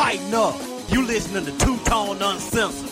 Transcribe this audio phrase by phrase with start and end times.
[0.00, 0.58] Tighten up.
[0.88, 2.88] You listening to Two Tone Uncensored.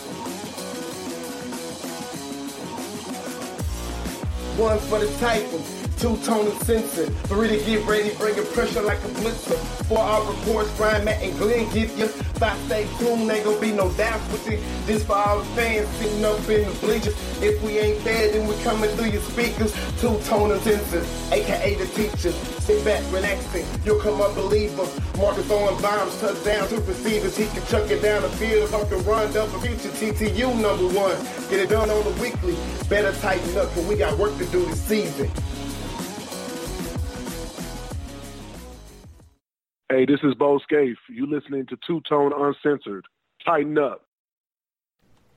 [4.59, 5.63] One for the typing,
[5.99, 7.13] two tone uncensored.
[7.27, 9.57] Three to get ready, bringing pressure like a blitzer.
[9.87, 12.07] Four our reports, Brian, Matt, and Glenn give you.
[12.07, 14.59] Five stay tuned, ain't gonna be no doubts with it.
[14.87, 17.15] This for all the fans sitting up in the bleachers.
[17.43, 19.73] If we ain't there, then we coming through your speakers.
[19.99, 22.35] Two tone uncensored, aka the teachers.
[22.63, 24.87] Sit back, relaxing, you'll come up believer.
[25.17, 27.35] Marcus throwing bombs, touchdown to receivers.
[27.35, 29.89] He can chuck it down the field, Huck can run double future.
[29.89, 31.17] TTU number one.
[31.49, 32.55] Get it done on the weekly.
[32.87, 35.29] Better tighten up, cause we got work to do this season.
[39.91, 40.99] Hey, this is Bo Scaife.
[41.09, 43.05] You listening to Two Tone Uncensored.
[43.43, 44.05] Tighten up.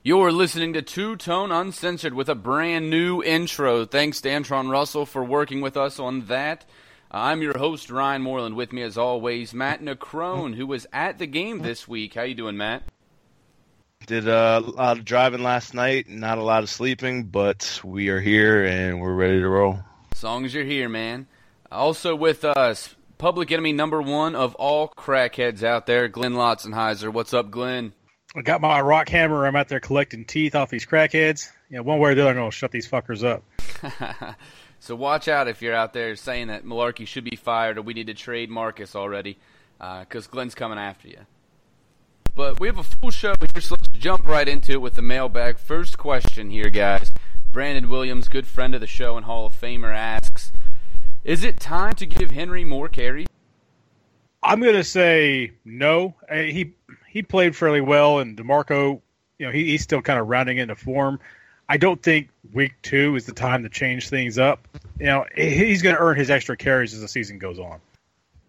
[0.03, 3.83] You're listening to Two Tone Uncensored with a brand new intro.
[3.85, 6.65] Thanks to Antron Russell for working with us on that.
[7.09, 8.55] I'm your host Ryan Moreland.
[8.55, 12.13] With me, as always, Matt Necrone, who was at the game this week.
[12.13, 12.83] How you doing, Matt?
[14.05, 18.09] Did uh, a lot of driving last night, not a lot of sleeping, but we
[18.09, 19.79] are here and we're ready to roll.
[20.11, 21.25] As long as you're here, man.
[21.71, 27.11] Also with us, public enemy number one of all crackheads out there, Glenn Lotzenheiser.
[27.11, 27.93] What's up, Glenn?
[28.35, 29.45] I got my rock hammer.
[29.45, 31.49] I'm out there collecting teeth off these crackheads.
[31.69, 33.43] You know, one way or the other, I'm going to shut these fuckers up.
[34.79, 37.93] so watch out if you're out there saying that Mularkey should be fired or we
[37.93, 39.37] need to trade Marcus already,
[39.77, 41.19] because uh, Glenn's coming after you.
[42.35, 45.03] But we have a full show here, so let's jump right into it with the
[45.03, 45.59] mailbag.
[45.59, 47.11] First question here, guys.
[47.51, 50.51] Brandon Williams, good friend of the show and Hall of Famer, asks
[51.23, 53.27] Is it time to give Henry more carries?
[54.41, 56.15] I'm going to say no.
[56.29, 56.73] Uh, He
[57.07, 59.01] he played fairly well, and Demarco,
[59.37, 61.19] you know, he, he's still kind of rounding into form.
[61.69, 64.67] I don't think week two is the time to change things up.
[64.99, 67.79] You know, he's going to earn his extra carries as the season goes on.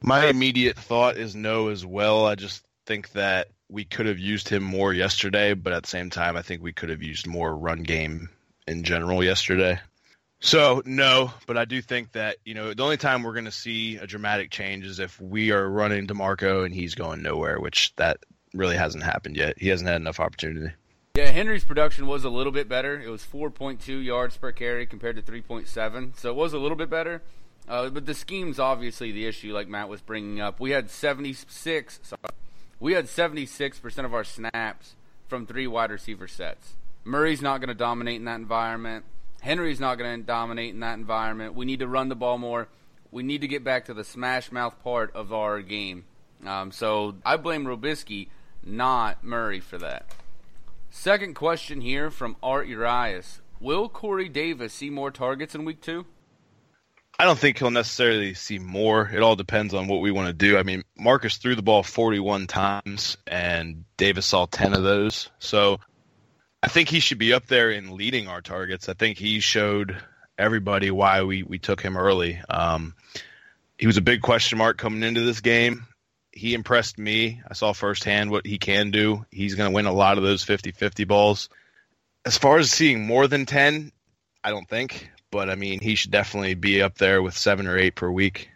[0.02, 2.26] My immediate thought is no as well.
[2.26, 6.10] I just think that we could have used him more yesterday, but at the same
[6.10, 8.28] time, I think we could have used more run game
[8.66, 9.78] in general yesterday.
[10.44, 13.50] So no, but I do think that you know the only time we're going to
[13.50, 17.96] see a dramatic change is if we are running Demarco and he's going nowhere, which
[17.96, 18.18] that
[18.52, 19.58] really hasn't happened yet.
[19.58, 20.74] He hasn't had enough opportunity.
[21.16, 23.00] Yeah, Henry's production was a little bit better.
[23.00, 26.90] It was 4.2 yards per carry compared to 3.7, so it was a little bit
[26.90, 27.22] better.
[27.66, 30.60] Uh, but the scheme's obviously the issue, like Matt was bringing up.
[30.60, 32.00] We had 76.
[32.02, 32.20] Sorry,
[32.78, 34.94] we had 76% of our snaps
[35.26, 36.74] from three wide receiver sets.
[37.02, 39.06] Murray's not going to dominate in that environment.
[39.44, 41.54] Henry's not going to dominate in that environment.
[41.54, 42.66] We need to run the ball more.
[43.10, 46.06] We need to get back to the smash mouth part of our game.
[46.46, 48.28] Um, so I blame Robiskie,
[48.64, 50.06] not Murray, for that.
[50.88, 53.42] Second question here from Art Urias.
[53.60, 56.06] Will Corey Davis see more targets in week two?
[57.18, 59.10] I don't think he'll necessarily see more.
[59.12, 60.56] It all depends on what we want to do.
[60.56, 65.28] I mean, Marcus threw the ball 41 times, and Davis saw 10 of those.
[65.38, 65.80] So
[66.64, 68.88] I think he should be up there in leading our targets.
[68.88, 69.96] I think he showed
[70.38, 72.40] everybody why we, we took him early.
[72.48, 72.94] Um,
[73.78, 75.86] he was a big question mark coming into this game.
[76.32, 77.42] He impressed me.
[77.48, 79.24] I saw firsthand what he can do.
[79.30, 81.48] He's going to win a lot of those 50 50 balls.
[82.24, 83.92] As far as seeing more than 10,
[84.42, 87.76] I don't think but I mean, he should definitely be up there with seven or
[87.76, 88.50] eight per week.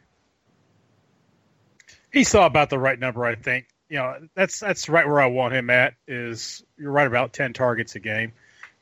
[2.13, 3.67] He saw about the right number, I think.
[3.89, 5.95] You know, that's that's right where I want him at.
[6.07, 8.33] Is you're right about ten targets a game.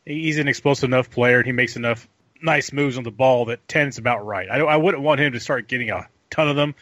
[0.04, 2.08] He's an explosive enough player, and he makes enough
[2.42, 4.48] nice moves on the ball that ten is about right.
[4.50, 6.74] I, I wouldn't want him to start getting a ton of them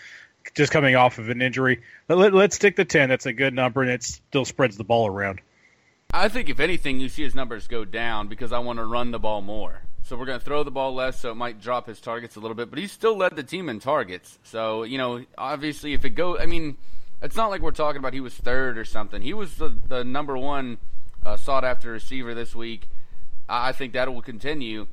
[0.54, 1.82] just coming off of an injury.
[2.06, 3.08] But let, let's stick to ten.
[3.08, 5.40] That's a good number, and it still spreads the ball around.
[6.12, 9.10] I think if anything, you see his numbers go down because I want to run
[9.10, 9.82] the ball more.
[10.04, 12.40] So we're going to throw the ball less, so it might drop his targets a
[12.40, 12.68] little bit.
[12.68, 14.38] But he still led the team in targets.
[14.44, 16.76] So you know, obviously, if it go, I mean,
[17.24, 19.22] it's not like we're talking about he was third or something.
[19.22, 20.78] He was the, the number one
[21.24, 22.86] uh, sought after receiver this week.
[23.48, 24.86] I think that will continue.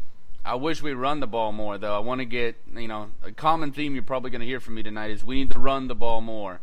[0.43, 1.95] I wish we run the ball more, though.
[1.95, 4.75] I want to get, you know, a common theme you're probably going to hear from
[4.75, 6.61] me tonight is we need to run the ball more.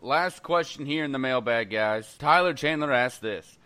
[0.00, 2.16] Last question here in the mailbag, guys.
[2.18, 3.58] Tyler Chandler asked this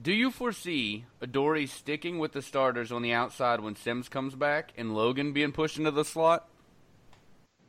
[0.00, 4.72] do you foresee Adoree sticking with the starters on the outside when Sims comes back
[4.76, 6.48] and Logan being pushed into the slot?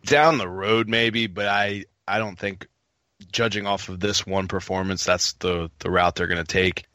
[0.05, 2.67] Down the road, maybe, but I I don't think
[3.31, 6.85] judging off of this one performance, that's the the route they're going to take.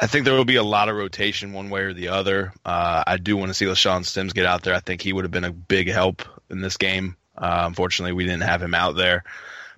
[0.00, 2.52] I think there will be a lot of rotation one way or the other.
[2.64, 4.74] Uh, I do want to see LeShaun Sims get out there.
[4.74, 7.16] I think he would have been a big help in this game.
[7.38, 9.22] Uh, unfortunately, we didn't have him out there.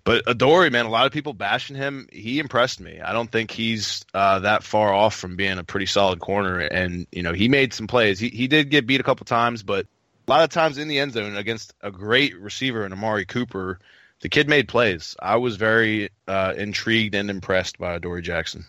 [0.03, 2.09] But Adoree, man, a lot of people bashing him.
[2.12, 3.01] He impressed me.
[3.01, 6.61] I don't think he's uh, that far off from being a pretty solid corner.
[6.61, 8.19] And you know, he made some plays.
[8.19, 9.87] He he did get beat a couple times, but
[10.27, 13.79] a lot of times in the end zone against a great receiver in Amari Cooper
[14.25, 15.15] the kid made plays.
[15.21, 18.65] I was very uh, intrigued and impressed by Dory Jackson.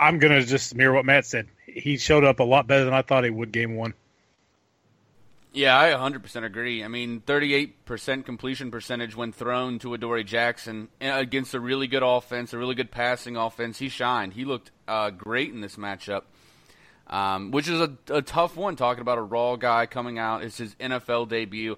[0.00, 1.48] I'm gonna just mirror what Matt said.
[1.66, 3.92] He showed up a lot better than I thought he would game one.
[5.52, 6.82] Yeah, I 100% agree.
[6.82, 12.02] I mean, 38% completion percentage when thrown to Adoree Jackson uh, against a really good
[12.02, 13.78] offense, a really good passing offense.
[13.78, 14.32] He shined.
[14.32, 16.22] He looked uh, great in this matchup,
[17.06, 18.76] um, which is a, a tough one.
[18.76, 21.76] Talking about a raw guy coming out, it's his NFL debut.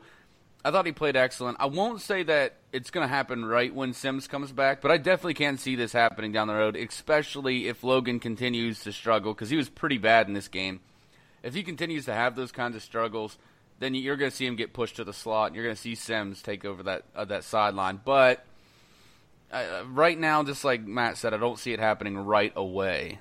[0.65, 1.59] I thought he played excellent.
[1.61, 4.97] I won't say that it's going to happen right when Sims comes back, but I
[4.97, 9.51] definitely can see this happening down the road, especially if Logan continues to struggle because
[9.51, 10.81] he was pretty bad in this game.
[11.43, 13.39] If he continues to have those kinds of struggles,
[13.79, 15.49] then you're going to see him get pushed to the slot.
[15.49, 18.01] And you're going to see Sims take over that uh, that sideline.
[18.05, 18.45] But
[19.53, 23.21] uh, right now, just like Matt said, I don't see it happening right away.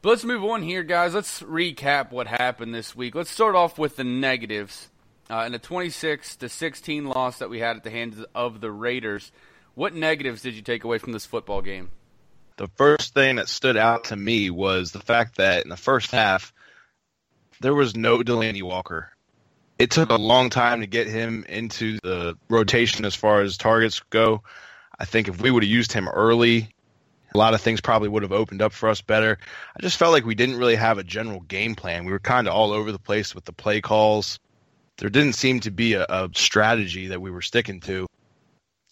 [0.00, 1.14] But let's move on here, guys.
[1.14, 3.14] Let's recap what happened this week.
[3.14, 4.90] Let's start off with the negatives.
[5.34, 8.70] Uh, in a 26 to 16 loss that we had at the hands of the
[8.70, 9.32] Raiders,
[9.74, 11.90] what negatives did you take away from this football game?
[12.56, 16.12] The first thing that stood out to me was the fact that in the first
[16.12, 16.52] half,
[17.60, 19.10] there was no Delanie Walker.
[19.76, 23.98] It took a long time to get him into the rotation as far as targets
[24.10, 24.44] go.
[25.00, 26.68] I think if we would have used him early,
[27.34, 29.38] a lot of things probably would have opened up for us better.
[29.76, 32.04] I just felt like we didn't really have a general game plan.
[32.04, 34.38] We were kind of all over the place with the play calls.
[34.98, 38.06] There didn't seem to be a, a strategy that we were sticking to.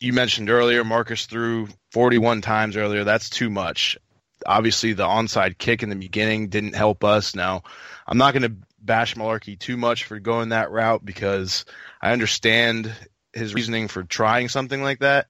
[0.01, 3.05] You mentioned earlier Marcus threw 41 times earlier.
[3.05, 3.97] That's too much.
[4.45, 7.37] Obviously, the onside kick in the beginning didn't help us.
[7.37, 7.63] Now,
[8.07, 11.65] I'm not going to bash Mularkey too much for going that route because
[12.01, 12.93] I understand
[13.33, 15.29] his reasoning for trying something like that,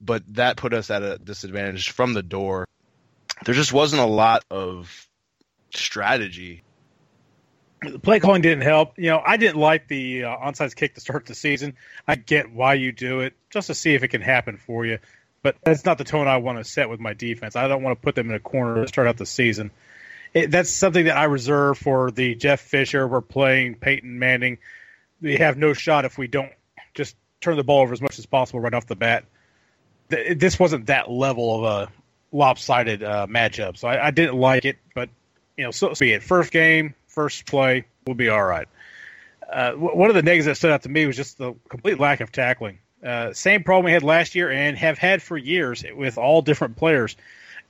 [0.00, 2.66] but that put us at a disadvantage from the door.
[3.44, 5.08] There just wasn't a lot of
[5.74, 6.62] strategy.
[7.82, 8.98] The play calling didn't help.
[8.98, 11.76] You know, I didn't like the uh, onside kick to start the season.
[12.06, 14.98] I get why you do it, just to see if it can happen for you.
[15.42, 17.56] But that's not the tone I want to set with my defense.
[17.56, 19.72] I don't want to put them in a corner to start out the season
[20.34, 23.06] it, that's something that I reserve for the Jeff Fisher.
[23.06, 24.58] We're playing Peyton Manning.
[25.20, 26.52] We have no shot if we don't
[26.94, 29.24] just turn the ball over as much as possible right off the bat.
[30.08, 31.92] This wasn't that level of a
[32.32, 34.76] lopsided uh, matchup, so I, I, didn't like it.
[34.94, 35.10] But
[35.56, 36.22] you know, so be it.
[36.22, 38.68] First game, first play, we'll be all right.
[39.50, 42.20] Uh, one of the negatives that stood out to me was just the complete lack
[42.20, 42.78] of tackling.
[43.04, 46.76] Uh, same problem we had last year and have had for years with all different
[46.76, 47.16] players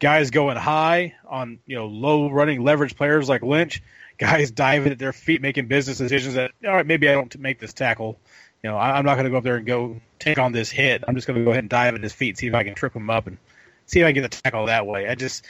[0.02, 3.82] guys going high on you know low running leverage players like Lynch,
[4.18, 7.60] guys diving at their feet, making business decisions that all right, maybe I don't make
[7.60, 8.18] this tackle.
[8.62, 10.70] You know, I, am not going to go up there and go take on this
[10.70, 11.02] hit.
[11.06, 12.74] I'm just going to go ahead and dive at his feet, see if I can
[12.74, 13.38] trip him up, and
[13.86, 15.08] see if I can get the tackle that way.
[15.08, 15.46] I just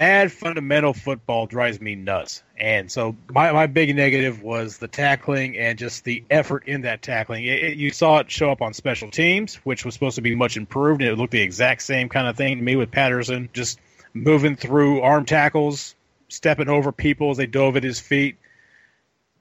[0.00, 2.42] bad fundamental football drives me nuts.
[2.56, 7.02] And so my, my big negative was the tackling and just the effort in that
[7.02, 7.44] tackling.
[7.44, 10.34] It, it, you saw it show up on special teams, which was supposed to be
[10.34, 13.50] much improved, and it looked the exact same kind of thing to me with Patterson,
[13.52, 13.78] just
[14.14, 15.94] moving through arm tackles,
[16.28, 18.36] stepping over people as they dove at his feet.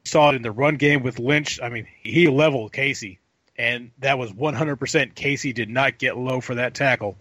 [0.04, 1.62] Saw it in the run game with Lynch.
[1.64, 3.20] I mean, he leveled Casey,
[3.58, 7.16] and that was 100% Casey did not get low for that tackle.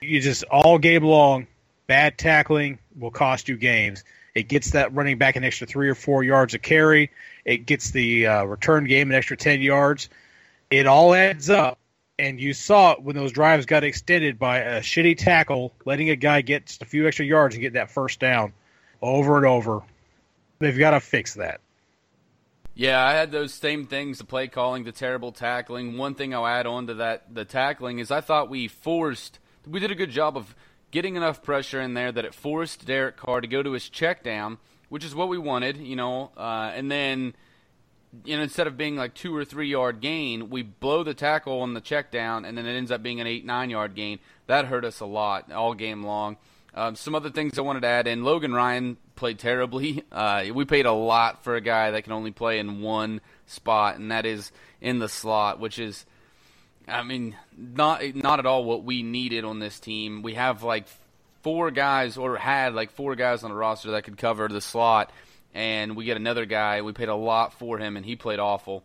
[0.00, 1.48] You just all game long
[1.86, 4.04] Bad tackling will cost you games.
[4.34, 7.10] It gets that running back an extra three or four yards of carry.
[7.44, 10.08] It gets the uh, return game an extra 10 yards.
[10.70, 11.78] It all adds up.
[12.16, 16.16] And you saw it when those drives got extended by a shitty tackle, letting a
[16.16, 18.52] guy get just a few extra yards and get that first down
[19.02, 19.82] over and over.
[20.60, 21.60] They've got to fix that.
[22.74, 25.96] Yeah, I had those same things the play calling, the terrible tackling.
[25.96, 29.78] One thing I'll add on to that, the tackling, is I thought we forced, we
[29.78, 30.54] did a good job of
[30.94, 34.22] getting enough pressure in there that it forced Derek Carr to go to his check
[34.22, 34.58] down,
[34.88, 37.34] which is what we wanted, you know, uh, and then
[38.24, 41.62] you know, instead of being like two or three yard gain, we blow the tackle
[41.62, 44.20] on the check down, and then it ends up being an eight nine yard gain.
[44.46, 46.36] That hurt us a lot all game long.
[46.76, 50.04] Um, some other things I wanted to add in: Logan Ryan played terribly.
[50.12, 53.96] Uh, we paid a lot for a guy that can only play in one spot,
[53.96, 56.06] and that is in the slot, which is
[56.86, 60.22] I mean, not not at all what we needed on this team.
[60.22, 60.86] We have like
[61.42, 65.12] four guys, or had like four guys on the roster that could cover the slot,
[65.54, 66.82] and we get another guy.
[66.82, 68.82] We paid a lot for him, and he played awful.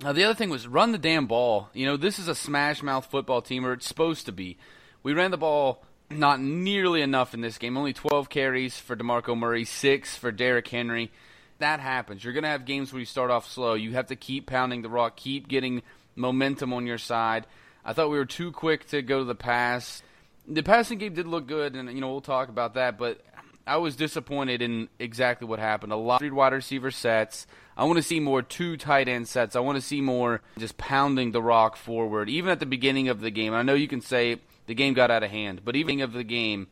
[0.00, 1.70] Now the other thing was run the damn ball.
[1.72, 4.56] You know, this is a smash mouth football team, or it's supposed to be.
[5.02, 7.76] We ran the ball not nearly enough in this game.
[7.76, 11.10] Only 12 carries for DeMarco Murray, six for Derrick Henry.
[11.58, 12.22] That happens.
[12.22, 13.74] You're going to have games where you start off slow.
[13.74, 15.82] You have to keep pounding the rock, keep getting
[16.16, 17.46] momentum on your side.
[17.84, 20.02] I thought we were too quick to go to the pass.
[20.48, 22.98] The passing game did look good, and you know we'll talk about that.
[22.98, 23.20] But
[23.66, 25.92] I was disappointed in exactly what happened.
[25.92, 27.46] A lot of wide receiver sets.
[27.76, 29.54] I want to see more two tight end sets.
[29.54, 32.28] I want to see more just pounding the rock forward.
[32.28, 35.10] Even at the beginning of the game, I know you can say the game got
[35.10, 36.68] out of hand, but even of the game,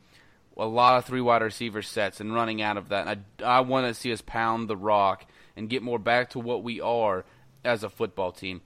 [0.57, 3.09] a lot of three wide receiver sets and running out of that.
[3.09, 6.63] I, I want to see us pound the rock and get more back to what
[6.63, 7.25] we are
[7.65, 8.61] as a football team.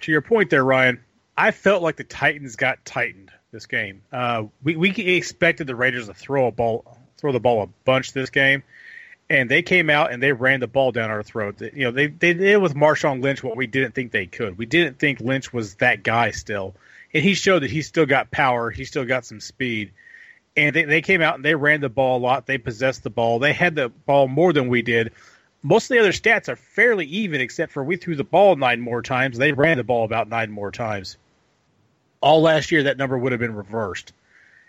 [0.00, 1.00] To your point there, Ryan,
[1.36, 4.02] I felt like the Titans got tightened this game.
[4.12, 8.12] Uh, we we expected the Raiders to throw a ball, throw the ball a bunch
[8.12, 8.62] this game,
[9.28, 11.60] and they came out and they ran the ball down our throat.
[11.60, 14.58] You know, they they did with Marshawn Lynch what we didn't think they could.
[14.58, 16.74] We didn't think Lynch was that guy still,
[17.12, 18.70] and he showed that he still got power.
[18.70, 19.92] He still got some speed.
[20.56, 22.44] And they, they came out and they ran the ball a lot.
[22.44, 23.38] They possessed the ball.
[23.38, 25.12] They had the ball more than we did.
[25.62, 28.80] Most of the other stats are fairly even, except for we threw the ball nine
[28.80, 29.36] more times.
[29.36, 31.16] They ran the ball about nine more times.
[32.22, 34.12] All last year, that number would have been reversed.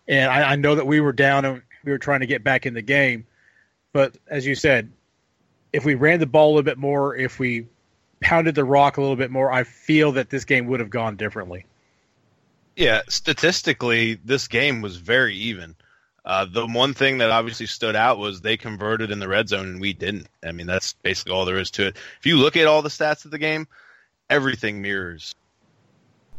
[0.08, 2.66] And I, I know that we were down and we were trying to get back
[2.66, 3.26] in the game
[3.94, 4.92] but as you said,
[5.74, 7.68] if we ran the ball a little bit more, if we
[8.22, 11.16] pounded the rock a little bit more, I feel that this game would have gone
[11.16, 11.66] differently.
[12.76, 15.76] Yeah, statistically, this game was very even.
[16.24, 19.68] Uh, the one thing that obviously stood out was they converted in the red zone
[19.68, 20.28] and we didn't.
[20.46, 21.98] I mean, that's basically all there is to it.
[22.20, 23.68] If you look at all the stats of the game,
[24.30, 25.34] everything mirrors.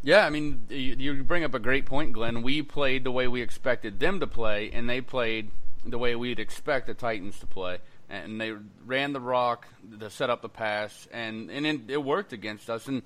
[0.04, 2.42] Yeah, I mean, you bring up a great point, Glenn.
[2.42, 5.50] We played the way we expected them to play, and they played
[5.84, 7.78] the way we'd expect the Titans to play.
[8.10, 8.52] And they
[8.84, 9.66] ran the rock
[10.00, 12.88] to set up the pass, and, and it, it worked against us.
[12.88, 13.02] And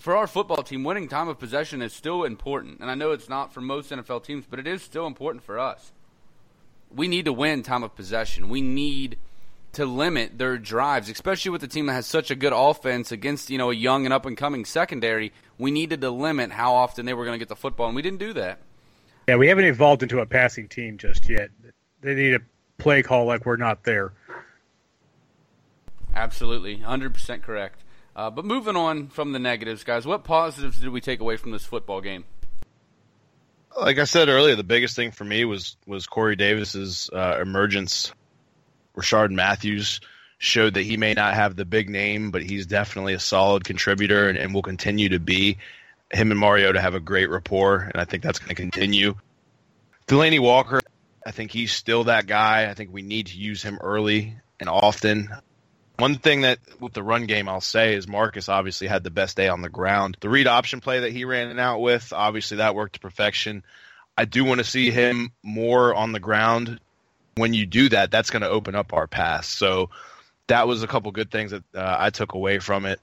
[0.00, 2.80] for our football team, winning time of possession is still important.
[2.80, 5.58] And I know it's not for most NFL teams, but it is still important for
[5.58, 5.92] us.
[6.94, 8.48] We need to win time of possession.
[8.48, 9.18] We need
[9.72, 13.50] to limit their drives, especially with the team that has such a good offense against
[13.50, 15.32] you know a young and up and coming secondary.
[15.58, 18.02] We needed to limit how often they were going to get the football, and we
[18.02, 18.58] didn't do that.
[19.28, 21.50] Yeah, we haven't evolved into a passing team just yet
[22.00, 22.40] they need a
[22.78, 24.12] play call like we're not there.
[26.14, 27.80] Absolutely, 100% correct.
[28.20, 31.52] Uh, but moving on from the negatives, guys, what positives did we take away from
[31.52, 32.22] this football game?
[33.74, 38.12] Like I said earlier, the biggest thing for me was was Corey Davis's uh, emergence.
[38.94, 40.02] Rishard Matthews
[40.36, 44.28] showed that he may not have the big name, but he's definitely a solid contributor
[44.28, 45.56] and, and will continue to be.
[46.10, 49.14] Him and Mariota have a great rapport, and I think that's going to continue.
[50.08, 50.82] Delanie Walker
[51.24, 52.68] I think he's still that guy.
[52.68, 55.30] I think we need to use him early and often.
[56.00, 59.36] One thing that with the run game I'll say is Marcus obviously had the best
[59.36, 60.16] day on the ground.
[60.20, 63.62] The read option play that he ran out with, obviously that worked to perfection.
[64.16, 66.80] I do want to see him more on the ground.
[67.34, 69.46] When you do that, that's going to open up our pass.
[69.46, 69.90] So
[70.46, 72.98] that was a couple good things that uh, I took away from it.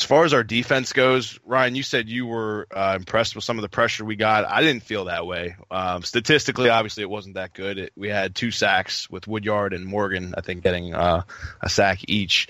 [0.00, 3.58] As far as our defense goes, Ryan, you said you were uh, impressed with some
[3.58, 4.46] of the pressure we got.
[4.46, 5.56] I didn't feel that way.
[5.70, 7.78] Um, statistically, obviously, it wasn't that good.
[7.78, 11.24] It, we had two sacks with Woodyard and Morgan, I think, getting uh,
[11.60, 12.48] a sack each.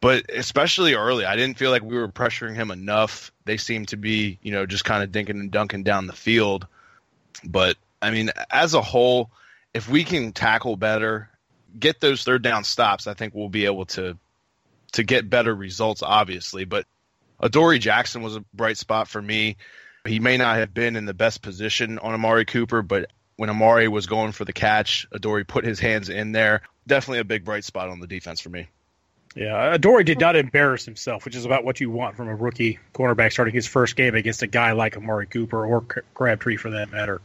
[0.00, 3.30] But especially early, I didn't feel like we were pressuring him enough.
[3.44, 6.66] They seemed to be, you know, just kind of dinking and dunking down the field.
[7.44, 9.30] But I mean, as a whole,
[9.74, 11.28] if we can tackle better,
[11.78, 14.16] get those third down stops, I think we'll be able to
[14.92, 16.64] to get better results, obviously.
[16.64, 16.86] But
[17.40, 19.56] Adoree Jackson was a bright spot for me.
[20.06, 23.88] He may not have been in the best position on Amari Cooper, but when Amari
[23.88, 26.62] was going for the catch, Adoree put his hands in there.
[26.86, 28.68] Definitely a big bright spot on the defense for me.
[29.36, 32.80] Yeah, Adoree did not embarrass himself, which is about what you want from a rookie
[32.92, 35.82] cornerback starting his first game against a guy like Amari Cooper or
[36.14, 37.20] Crabtree for that matter.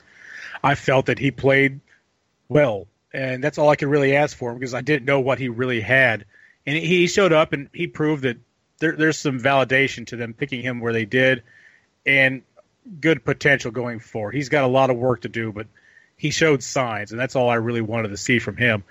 [0.63, 1.79] I felt that he played
[2.47, 5.39] well, and that's all I could really ask for him because I didn't know what
[5.39, 6.25] he really had
[6.65, 8.37] and he showed up and he proved that
[8.79, 11.43] there, there's some validation to them picking him where they did,
[12.05, 12.41] and
[12.99, 14.35] good potential going forward.
[14.35, 15.67] He's got a lot of work to do, but
[16.17, 18.83] he showed signs, and that's all I really wanted to see from him.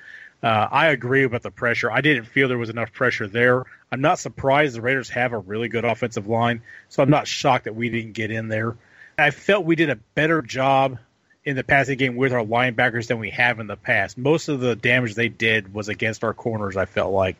[0.42, 1.90] Uh, I agree about the pressure.
[1.90, 3.64] I didn't feel there was enough pressure there.
[3.90, 7.64] I'm not surprised the Raiders have a really good offensive line, so I'm not shocked
[7.64, 8.76] that we didn't get in there.
[9.16, 10.98] I felt we did a better job
[11.44, 14.18] in the passing game with our linebackers than we have in the past.
[14.18, 16.76] Most of the damage they did was against our corners.
[16.76, 17.36] I felt like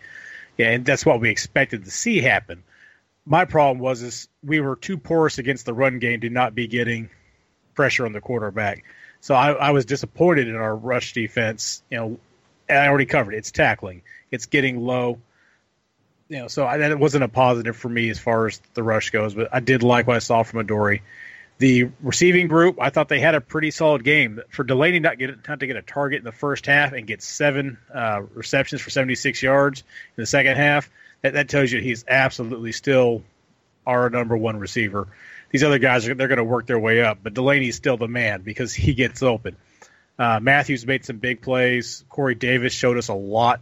[0.56, 2.62] yeah, and that's what we expected to see happen.
[3.26, 6.66] My problem was is we were too porous against the run game to not be
[6.66, 7.11] getting
[7.75, 8.84] pressure on the quarterback.
[9.20, 11.82] So I, I was disappointed in our rush defense.
[11.90, 12.18] You know,
[12.68, 13.38] I already covered it.
[13.38, 14.02] It's tackling.
[14.30, 15.18] It's getting low.
[16.28, 19.11] You know, so I, that wasn't a positive for me as far as the rush
[19.11, 19.34] goes.
[19.34, 21.02] But I did like what I saw from Adoree.
[21.58, 24.40] The receiving group, I thought they had a pretty solid game.
[24.50, 27.23] For Delanie not get not to get a target in the first half and get
[27.23, 30.90] seven uh, receptions for 76 yards in the second half,
[31.23, 33.23] that, that tells you he's absolutely still
[33.87, 35.08] our number one receiver.
[35.50, 38.08] These other guys are they're going to work their way up, but Delanie's still the
[38.08, 39.56] man because he gets open.
[40.18, 42.04] Uh, Matthews made some big plays.
[42.08, 43.61] Corey Davis showed us a lot.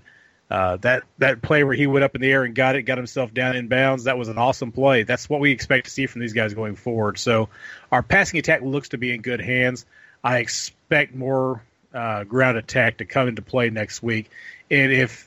[0.52, 2.98] Uh, that that play where he went up in the air and got it, got
[2.98, 5.02] himself down in bounds, that was an awesome play.
[5.02, 7.18] That's what we expect to see from these guys going forward.
[7.18, 7.48] So
[7.90, 9.86] our passing attack looks to be in good hands.
[10.22, 11.62] I expect more
[11.94, 14.30] uh, ground attack to come into play next week.
[14.70, 15.26] And if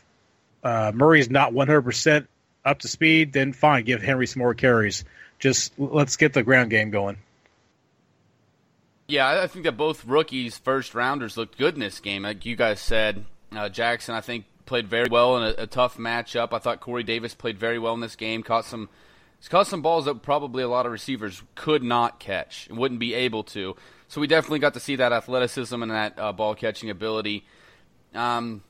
[0.64, 2.28] uh, Murray's not 100%
[2.64, 5.06] up to speed, then fine, give Henry some more carries.
[5.40, 7.18] Just let's get the ground game going.
[9.08, 12.22] Yeah, I think that both rookies, first rounders, looked good in this game.
[12.22, 15.98] Like you guys said, uh, Jackson, I think played very well in a, a, tough
[15.98, 16.54] matchup.
[16.54, 18.44] I thought Corey Davis played very well in this game.
[18.44, 18.90] Caught some,
[19.50, 23.14] caught some balls that probably a lot of receivers could not catch and wouldn't be
[23.14, 23.76] able to.
[24.08, 27.46] So we definitely got to see that athleticism and that uh, ball catching ability.
[28.14, 28.64] Um,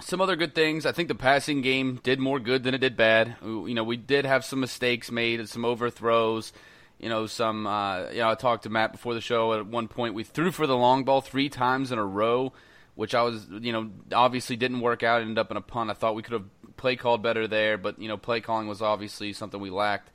[0.00, 0.86] some other good things.
[0.86, 3.36] I think the passing game did more good than it did bad.
[3.42, 6.52] You know, we did have some mistakes made and some overthrows.
[6.98, 7.66] You know, some.
[7.66, 9.54] Uh, you know, I talked to Matt before the show.
[9.54, 12.52] At one point, we threw for the long ball three times in a row
[12.98, 15.20] which I was, you know, obviously didn't work out.
[15.20, 15.88] Ended up in a punt.
[15.88, 18.82] I thought we could have play called better there, but you know, play calling was
[18.82, 20.10] obviously something we lacked.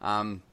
[0.00, 0.44] Um,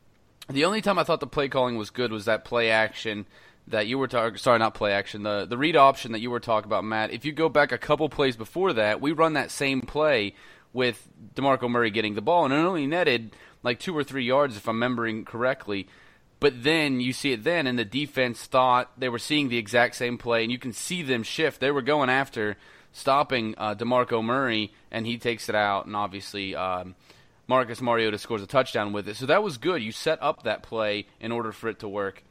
[0.50, 3.28] the only time I thought the play calling was good was that play action
[3.68, 4.36] that you were talking.
[4.38, 5.22] Sorry, not play action.
[5.22, 7.12] The the read option that you were talking about, Matt.
[7.12, 10.34] If you go back a couple plays before that, we run that same play
[10.74, 14.58] with Demarco Murray getting the ball, and it only netted like two or three yards,
[14.58, 15.88] if I'm remembering correctly.
[16.40, 19.96] But then you see it then, and the defense thought they were seeing the exact
[19.96, 21.60] same play, and you can see them shift.
[21.60, 22.58] They were going after
[22.92, 26.96] stopping uh, DeMarco Murray, and he takes it out, and obviously um,
[27.48, 29.18] Marcus Mariota scores a touchdown with it.
[29.18, 29.82] So that was good.
[29.82, 32.24] You set up that play in order for it to work.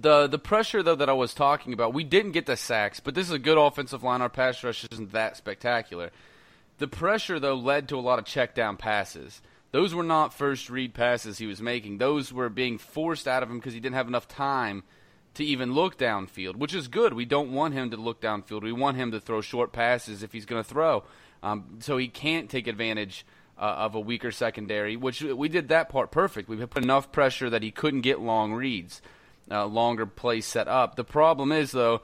[0.00, 3.14] The the pressure though that I was talking about, we didn't get the sacks, but
[3.14, 4.20] this is a good offensive line.
[4.20, 6.10] Our pass rush isn't that spectacular.
[6.78, 9.42] The pressure though led to a lot of check down passes.
[9.72, 11.98] Those were not first read passes he was making.
[11.98, 14.82] Those were being forced out of him because he didn't have enough time
[15.34, 17.14] to even look downfield, which is good.
[17.14, 18.62] We don't want him to look downfield.
[18.62, 21.04] We want him to throw short passes if he's going to throw.
[21.42, 23.24] Um, so he can't take advantage
[23.56, 26.48] uh, of a weaker secondary, which we did that part perfect.
[26.48, 29.00] We put enough pressure that he couldn't get long reads,
[29.50, 30.96] uh, longer plays set up.
[30.96, 32.02] The problem is, though,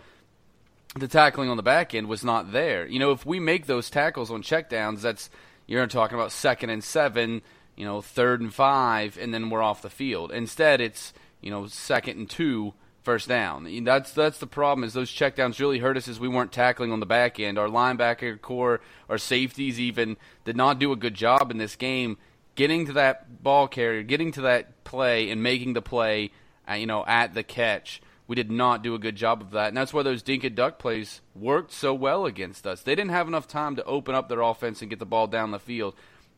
[0.95, 2.87] the tackling on the back end was not there.
[2.87, 5.31] You know, if we make those tackles on checkdowns, that's
[5.67, 7.43] you're talking about second and seven
[7.77, 10.33] you know, third and five, and then we're off the field.
[10.33, 13.85] Instead, it's you know, second and two, first down.
[13.85, 14.85] That's that's the problem.
[14.85, 16.09] Is those checkdowns really hurt us?
[16.09, 17.59] Is we weren't tackling on the back end.
[17.59, 22.17] Our linebacker corps, our safeties even did not do a good job in this game
[22.57, 26.33] getting to that ball carrier, getting to that play, and making the play.
[26.69, 28.03] Uh, you know, at the catch.
[28.27, 30.57] We did not do a good job of that, and that's why those dink and
[30.57, 32.83] duck plays worked so well against us.
[32.83, 35.53] They didn't have enough time to open up their offense and get the ball down
[35.53, 35.95] the field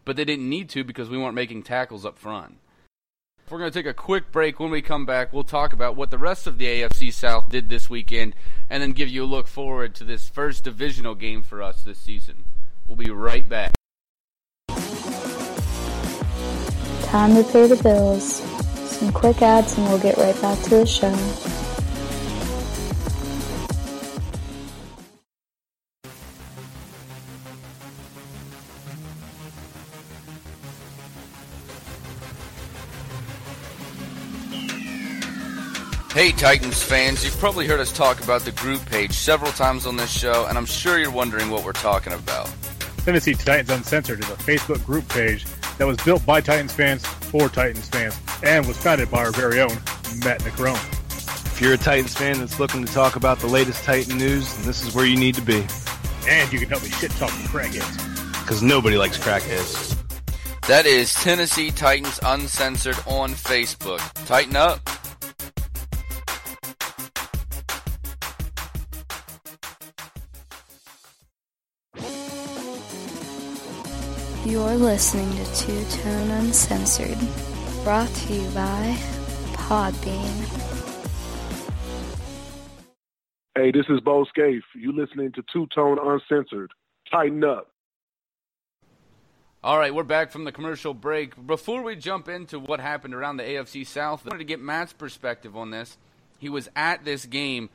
[0.09, 2.57] but they didn't need to because we weren't making tackles up front.
[3.51, 4.59] We're going to take a quick break.
[4.59, 7.69] When we come back, we'll talk about what the rest of the AFC South did
[7.69, 8.35] this weekend
[8.71, 11.99] and then give you a look forward to this first divisional game for us this
[11.99, 12.45] season.
[12.87, 13.75] We'll be right back.
[17.03, 18.37] Time to pay the bills.
[18.91, 21.58] Some quick ads and we'll get right back to the show.
[36.19, 39.95] Hey Titans fans, you've probably heard us talk about the group page several times on
[39.95, 42.53] this show, and I'm sure you're wondering what we're talking about.
[43.05, 45.47] Tennessee Titans Uncensored is a Facebook group page
[45.79, 49.61] that was built by Titans fans for Titans fans and was founded by our very
[49.61, 49.77] own
[50.25, 50.75] Matt Necrone.
[51.53, 54.85] If you're a Titans fan that's looking to talk about the latest Titan news, this
[54.85, 55.65] is where you need to be.
[56.29, 58.41] And you can help me shit talk the crackheads.
[58.41, 59.97] Because nobody likes crackheads.
[60.67, 64.01] That is Tennessee Titans Uncensored on Facebook.
[64.27, 64.81] Tighten up.
[74.49, 77.19] You're listening to Two Tone Uncensored,
[77.85, 78.97] brought to you by
[79.53, 80.89] Podbean.
[83.55, 84.63] Hey, this is Bo Scaife.
[84.75, 86.71] You listening to Two Tone Uncensored.
[87.11, 87.69] Tighten up.
[89.63, 91.35] All right, we're back from the commercial break.
[91.47, 94.95] Before we jump into what happened around the AFC South, I wanted to get Matt's
[94.95, 95.99] perspective on this.
[96.39, 97.69] He was at this game.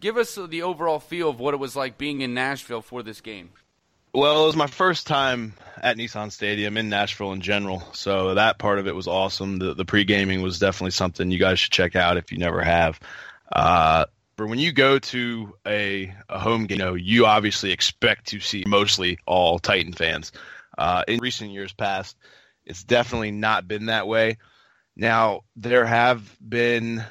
[0.00, 3.20] Give us the overall feel of what it was like being in Nashville for this
[3.20, 3.50] game.
[4.12, 8.58] Well, it was my first time at Nissan Stadium in Nashville in general, so that
[8.58, 9.58] part of it was awesome.
[9.58, 12.62] The the pre gaming was definitely something you guys should check out if you never
[12.62, 13.00] have.
[13.50, 18.28] Uh, for when you go to a, a home game, you, know, you obviously expect
[18.28, 20.32] to see mostly all Titan fans.
[20.76, 22.16] Uh, in recent years past,
[22.66, 24.36] it's definitely not been that way.
[24.94, 27.04] Now there have been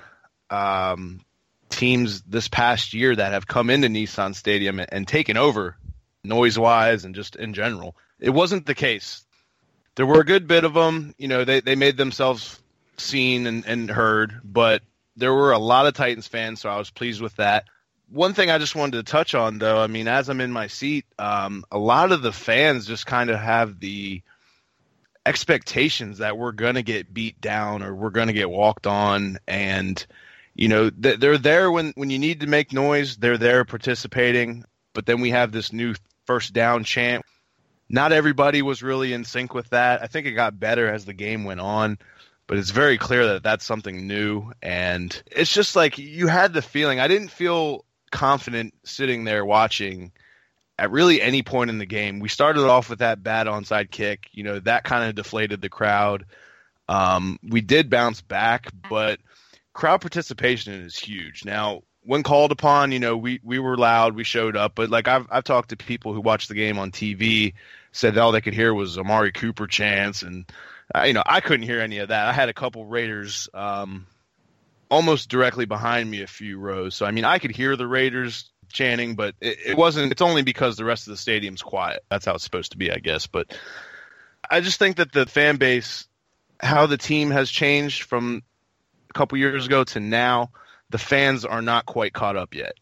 [0.52, 1.22] um,
[1.70, 5.78] teams this past year that have come into Nissan Stadium and, and taken over
[6.24, 7.96] noise wise and just in general.
[8.20, 9.26] It wasn't the case.
[9.96, 11.16] There were a good bit of them.
[11.18, 12.60] You know, they, they made themselves
[12.98, 14.82] seen and, and heard, but
[15.16, 17.66] there were a lot of Titans fans, so I was pleased with that.
[18.10, 20.68] One thing I just wanted to touch on, though, I mean, as I'm in my
[20.68, 24.22] seat, um, a lot of the fans just kind of have the
[25.26, 29.40] expectations that we're going to get beat down or we're going to get walked on.
[29.48, 30.06] And,
[30.54, 34.66] you know, they're there when, when you need to make noise, they're there participating.
[34.94, 37.26] But then we have this new first down chant.
[37.90, 40.02] Not everybody was really in sync with that.
[40.02, 41.98] I think it got better as the game went on
[42.48, 46.62] but it's very clear that that's something new and it's just like you had the
[46.62, 50.12] feeling i didn't feel confident sitting there watching
[50.78, 52.20] at really any point in the game.
[52.20, 54.30] We started off with that bad onside kick.
[54.32, 56.26] You know, that kind of deflated the crowd.
[56.88, 59.20] Um, we did bounce back, but
[59.74, 61.46] crowd participation is huge.
[61.46, 65.08] Now, when called upon, you know, we, we were loud, we showed up, but like
[65.08, 67.54] I've, I've talked to people who watched the game on TV,
[67.92, 70.22] said all they could hear was Amari Cooper chants.
[70.22, 70.46] And,
[70.94, 72.28] uh, you know, I couldn't hear any of that.
[72.28, 74.06] I had a couple Raiders, um,
[74.90, 76.96] almost directly behind me a few rows.
[76.96, 80.12] So, I mean, I could hear the Raiders chanting, but it, it, wasn't.
[80.12, 82.04] It's only because the rest of the stadium's quiet.
[82.10, 83.26] That's how it's supposed to be, I guess.
[83.26, 83.58] But
[84.50, 86.08] I just think that the fan base,
[86.60, 88.44] how the team has changed from
[89.10, 90.52] a couple years ago to now,
[90.90, 92.74] the fans are not quite caught up yet.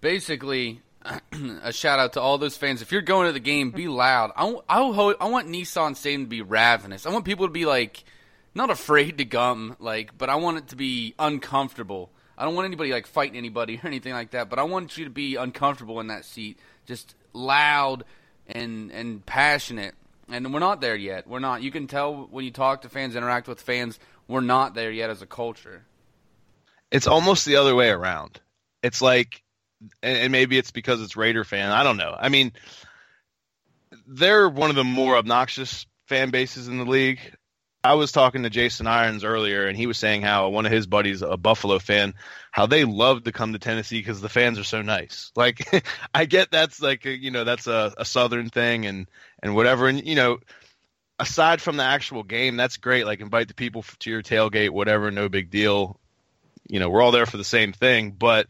[0.00, 0.80] Basically,
[1.62, 2.82] a shout out to all those fans.
[2.82, 4.32] If you're going to the game, be loud.
[4.36, 7.06] I, I, I want Nissan Stadium to be ravenous.
[7.06, 8.04] I want people to be like,
[8.54, 12.66] not afraid to gum, like, but I want it to be uncomfortable I don't want
[12.66, 16.00] anybody like fighting anybody or anything like that, but I want you to be uncomfortable
[16.00, 18.04] in that seat, just loud
[18.46, 19.94] and and passionate.
[20.28, 21.26] And we're not there yet.
[21.26, 21.62] We're not.
[21.62, 25.08] You can tell when you talk to fans, interact with fans, we're not there yet
[25.08, 25.84] as a culture.
[26.90, 28.40] It's almost the other way around.
[28.82, 29.42] It's like
[30.02, 31.70] and maybe it's because it's Raider fan.
[31.70, 32.14] I don't know.
[32.18, 32.52] I mean,
[34.06, 37.20] they're one of the more obnoxious fan bases in the league.
[37.84, 40.88] I was talking to Jason Irons earlier, and he was saying how one of his
[40.88, 42.14] buddies, a Buffalo fan,
[42.50, 45.30] how they love to come to Tennessee because the fans are so nice.
[45.36, 49.08] Like, I get that's like a, you know that's a, a Southern thing and
[49.42, 50.38] and whatever, and you know,
[51.20, 53.06] aside from the actual game, that's great.
[53.06, 56.00] Like, invite the people to your tailgate, whatever, no big deal.
[56.68, 58.48] You know, we're all there for the same thing, but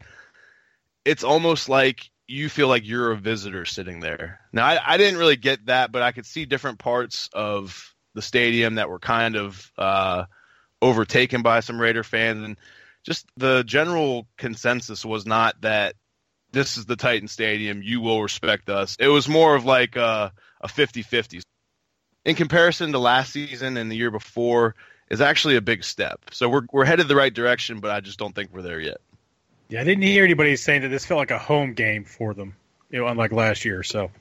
[1.05, 4.41] it's almost like you feel like you're a visitor sitting there.
[4.51, 8.21] Now, I, I didn't really get that, but I could see different parts of the
[8.21, 10.25] stadium that were kind of uh,
[10.81, 12.57] overtaken by some Raider fans, and
[13.05, 15.95] just the general consensus was not that
[16.51, 17.81] this is the Titan Stadium.
[17.81, 18.97] You will respect us.
[18.99, 21.41] It was more of like a, a 50-50.
[22.25, 24.75] In comparison to last season and the year before,
[25.09, 26.19] is actually a big step.
[26.31, 28.97] So we're we're headed the right direction, but I just don't think we're there yet.
[29.69, 32.55] Yeah, I didn't hear anybody saying that this felt like a home game for them,
[32.89, 33.83] you know, unlike last year.
[33.83, 34.11] So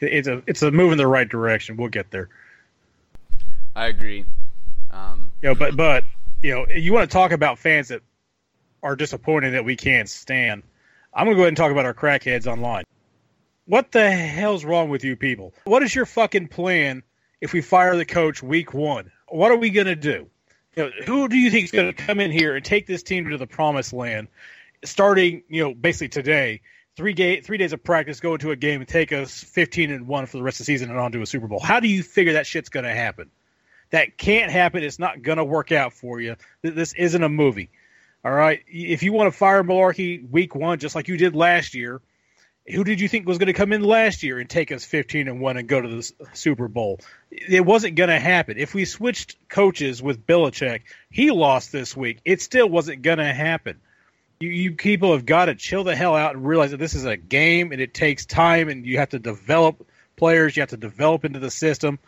[0.00, 1.76] it's a it's a move in the right direction.
[1.76, 2.28] We'll get there.
[3.76, 4.24] I agree.
[4.90, 6.04] Um, you know, but but
[6.42, 8.02] you know, you want to talk about fans that
[8.82, 10.62] are disappointed that we can't stand.
[11.12, 12.84] I'm gonna go ahead and talk about our crackheads online.
[13.66, 15.54] What the hell's wrong with you people?
[15.64, 17.02] What is your fucking plan
[17.40, 19.12] if we fire the coach week one?
[19.30, 20.28] What are we gonna do?
[20.76, 23.28] You know, who do you think is gonna come in here and take this team
[23.30, 24.28] to the promised land,
[24.84, 26.60] starting you know basically today?
[26.96, 30.06] Three ga- three days of practice, go into a game and take us 15 and
[30.06, 31.60] one for the rest of the season and on to a Super Bowl.
[31.60, 33.30] How do you figure that shit's gonna happen?
[33.90, 34.82] That can't happen.
[34.84, 36.36] It's not going to work out for you.
[36.62, 37.70] This isn't a movie.
[38.24, 38.62] All right.
[38.68, 42.00] If you want to fire Mularkey week one, just like you did last year,
[42.66, 45.28] who did you think was going to come in last year and take us 15
[45.28, 47.00] and 1 and go to the Super Bowl?
[47.30, 48.58] It wasn't going to happen.
[48.58, 52.20] If we switched coaches with Belichick, he lost this week.
[52.24, 53.80] It still wasn't going to happen.
[54.40, 57.04] You, you people have got to chill the hell out and realize that this is
[57.04, 60.76] a game and it takes time and you have to develop players, you have to
[60.76, 61.98] develop into the system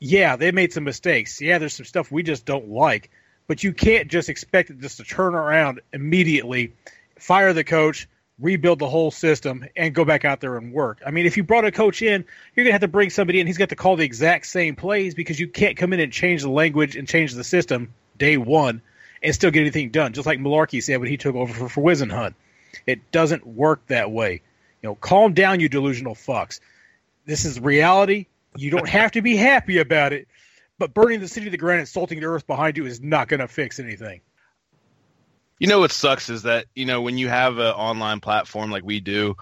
[0.00, 1.40] yeah, they made some mistakes.
[1.40, 3.10] Yeah, there's some stuff we just don't like,
[3.46, 6.72] but you can't just expect it just to turn around immediately,
[7.18, 8.08] fire the coach,
[8.40, 11.00] rebuild the whole system, and go back out there and work.
[11.04, 12.24] I mean, if you brought a coach in,
[12.54, 13.46] you're gonna have to bring somebody in.
[13.46, 16.42] He's got to call the exact same plays because you can't come in and change
[16.42, 18.82] the language and change the system day one
[19.22, 20.12] and still get anything done.
[20.12, 22.34] Just like Mularkey said when he took over for, for Whisenhunt,
[22.86, 24.42] it doesn't work that way.
[24.82, 26.60] You know, calm down, you delusional fucks.
[27.26, 28.26] This is reality.
[28.56, 30.28] You don't have to be happy about it,
[30.78, 33.28] but burning the city to the ground and salting the earth behind you is not
[33.28, 34.20] going to fix anything.
[35.60, 38.82] You know what sucks is that you know when you have an online platform like
[38.82, 39.36] we do,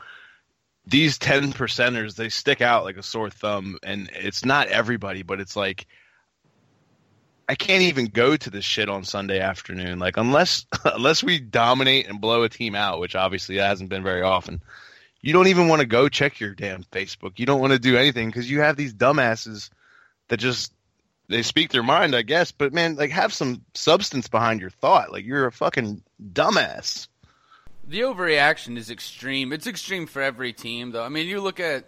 [0.85, 5.41] these ten percenters they stick out like a sore thumb, and it's not everybody, but
[5.41, 5.87] it's like
[7.49, 10.01] I can't even go to this shit on Sunday afternoon.
[10.01, 14.23] Like unless unless we dominate and blow a team out, which obviously hasn't been very
[14.23, 14.61] often,
[15.21, 17.39] you don't even want to go check your damn Facebook.
[17.39, 19.71] You don't want to do anything because you have these dumbasses
[20.29, 20.73] that just
[21.29, 22.51] they speak their mind, I guess.
[22.51, 25.13] But man, like have some substance behind your thought.
[25.13, 27.09] Like you're a fucking dumbass.
[27.87, 29.53] The overreaction is extreme.
[29.53, 31.03] It's extreme for every team, though.
[31.03, 31.87] I mean, you look at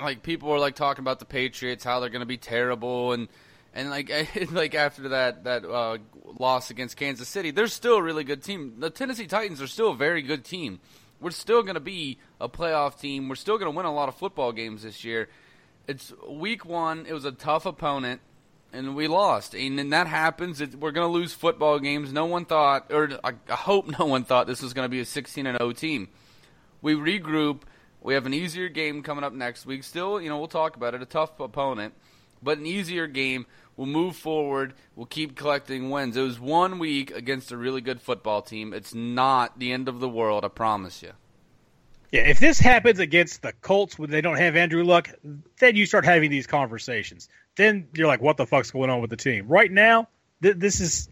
[0.00, 3.28] like people are like talking about the Patriots, how they're going to be terrible, and
[3.74, 4.10] and like
[4.52, 5.98] like after that that uh,
[6.38, 8.74] loss against Kansas City, they're still a really good team.
[8.78, 10.80] The Tennessee Titans are still a very good team.
[11.20, 13.28] We're still going to be a playoff team.
[13.28, 15.28] We're still going to win a lot of football games this year.
[15.86, 17.04] It's week one.
[17.06, 18.20] It was a tough opponent
[18.72, 19.54] and we lost.
[19.54, 20.60] And then that happens.
[20.60, 22.12] It, we're going to lose football games.
[22.12, 25.00] No one thought, or I, I hope no one thought this was going to be
[25.00, 26.08] a 16 and 0 team.
[26.82, 27.62] We regroup.
[28.02, 29.84] We have an easier game coming up next week.
[29.84, 31.02] Still, you know, we'll talk about it.
[31.02, 31.94] A tough opponent,
[32.42, 33.46] but an easier game.
[33.76, 34.74] We'll move forward.
[34.94, 36.16] We'll keep collecting wins.
[36.16, 38.74] It was one week against a really good football team.
[38.74, 41.12] It's not the end of the world, I promise you.
[42.12, 45.10] Yeah, if this happens against the Colts when they don't have Andrew Luck,
[45.60, 47.28] then you start having these conversations.
[47.56, 49.46] Then you're like, what the fuck's going on with the team?
[49.46, 50.08] Right now,
[50.42, 51.08] th- this is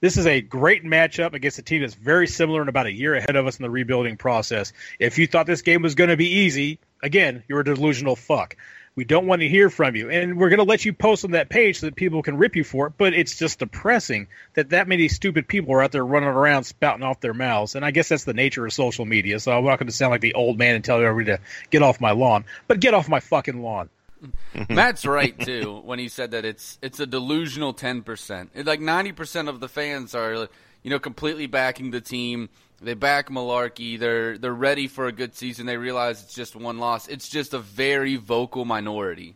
[0.00, 3.14] this is a great matchup against a team that's very similar and about a year
[3.14, 4.72] ahead of us in the rebuilding process.
[4.98, 8.56] If you thought this game was going to be easy, again, you're a delusional fuck.
[8.98, 11.30] We don't want to hear from you, and we're going to let you post on
[11.30, 12.94] that page so that people can rip you for it.
[12.98, 17.04] But it's just depressing that that many stupid people are out there running around spouting
[17.04, 17.76] off their mouths.
[17.76, 19.38] And I guess that's the nature of social media.
[19.38, 21.80] So I'm not going to sound like the old man and tell everybody to get
[21.80, 23.88] off my lawn, but get off my fucking lawn.
[24.68, 28.50] Matt's right too when he said that it's it's a delusional ten percent.
[28.66, 30.48] Like ninety percent of the fans are,
[30.82, 32.48] you know, completely backing the team.
[32.80, 33.98] They back Mularkey.
[33.98, 35.66] They're they're ready for a good season.
[35.66, 37.08] They realize it's just one loss.
[37.08, 39.34] It's just a very vocal minority.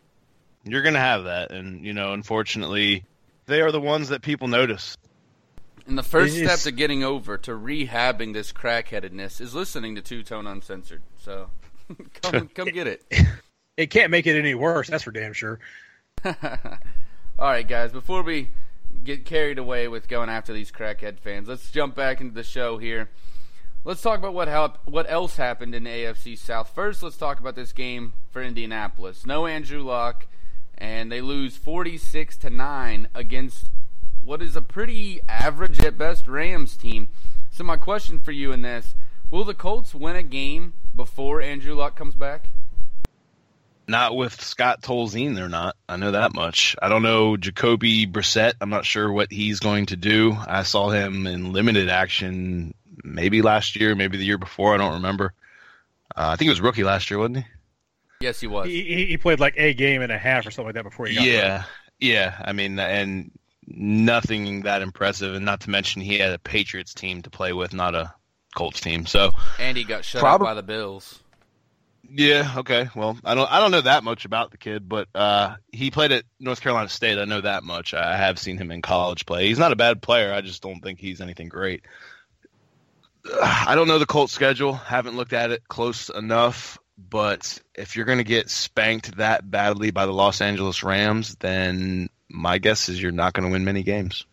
[0.65, 3.05] You're gonna have that, and you know, unfortunately,
[3.47, 4.97] they are the ones that people notice.
[5.87, 10.23] And the first step to getting over to rehabbing this crackheadedness is listening to Two
[10.23, 11.03] Tone Uncensored.
[11.19, 11.51] So
[12.23, 13.03] come come get it.
[13.77, 14.89] It can't make it any worse.
[14.89, 15.59] That's for damn sure.
[16.25, 16.35] All
[17.39, 17.91] right, guys.
[17.91, 18.51] Before we
[19.03, 22.79] get carried away with going after these crackhead fans, let's jump back into the show
[22.79, 23.09] here.
[23.85, 26.71] Let's talk about what help, what else happened in the AFC South.
[26.73, 29.27] First, let's talk about this game for Indianapolis.
[29.27, 30.29] No Andrew Luck,
[30.79, 33.67] and they lose 46 to 9 against
[34.25, 37.09] what is a pretty average at best Rams team.
[37.51, 38.95] So my question for you in this,
[39.33, 42.51] will the Colts win a game before Andrew Luck comes back?
[43.89, 45.75] Not with Scott Tolzien, they're not.
[45.89, 46.77] I know that much.
[46.81, 48.53] I don't know Jacoby Brissett.
[48.61, 50.37] I'm not sure what he's going to do.
[50.47, 54.75] I saw him in limited action maybe last year, maybe the year before.
[54.75, 55.35] I don't remember.
[56.17, 57.45] Uh, I think he was rookie last year, wasn't he?
[58.21, 58.67] Yes, he was.
[58.67, 61.15] He, he played like a game and a half or something like that before he
[61.15, 61.67] got Yeah, hurt.
[62.01, 62.41] yeah.
[62.45, 63.31] I mean, and
[63.67, 67.73] nothing that impressive, and not to mention he had a Patriots team to play with,
[67.73, 68.13] not a
[68.55, 69.07] Colts team.
[69.07, 71.21] So and he got shut Prob- out by the Bills.
[72.09, 72.89] yeah, okay.
[72.95, 76.13] Well, I don't I don't know that much about the kid, but uh, he played
[76.13, 77.19] at North Carolina State.
[77.19, 77.95] I know that much.
[77.95, 79.49] I have seen him in college play.
[79.49, 80.33] He's not a bad player.
[80.33, 81.85] I just don't think he's anything great.
[83.43, 84.75] I don't know the Colts schedule.
[84.75, 86.79] Haven't looked at it close enough.
[87.11, 92.09] But if you're going to get spanked that badly by the Los Angeles Rams, then
[92.29, 94.25] my guess is you're not going to win many games.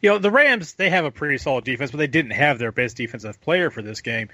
[0.00, 2.72] You know, the Rams, they have a pretty solid defense, but they didn't have their
[2.72, 4.28] best defensive player for this game.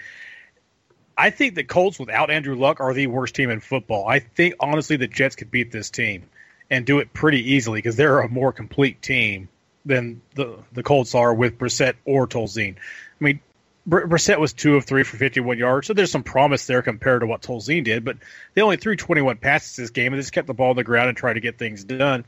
[1.16, 4.08] I think the Colts without Andrew Luck are the worst team in football.
[4.08, 6.24] I think honestly the Jets could beat this team
[6.70, 9.48] and do it pretty easily because they're a more complete team
[9.84, 12.76] than the the Colts are with Brissett or Tolzien.
[13.20, 13.40] I mean,
[13.86, 17.20] Br- Brissett was two of three for 51 yards, so there's some promise there compared
[17.20, 18.04] to what Tolzien did.
[18.04, 18.18] But
[18.54, 21.08] they only threw 21 passes this game and just kept the ball on the ground
[21.08, 22.24] and tried to get things done.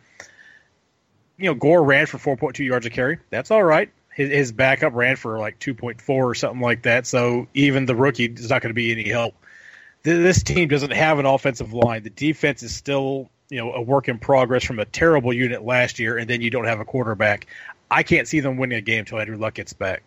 [1.38, 3.18] You know, Gore ran for 4.2 yards a carry.
[3.31, 3.90] That's all right.
[4.14, 7.07] His, his backup ran for like 2.4 or something like that.
[7.07, 9.35] So even the rookie is not going to be any help.
[10.05, 12.02] Th- This team doesn't have an offensive line.
[12.02, 15.98] The defense is still, you know, a work in progress from a terrible unit last
[15.98, 17.46] year, and then you don't have a quarterback.
[17.90, 20.02] I can't see them winning a game until Andrew Luck gets back.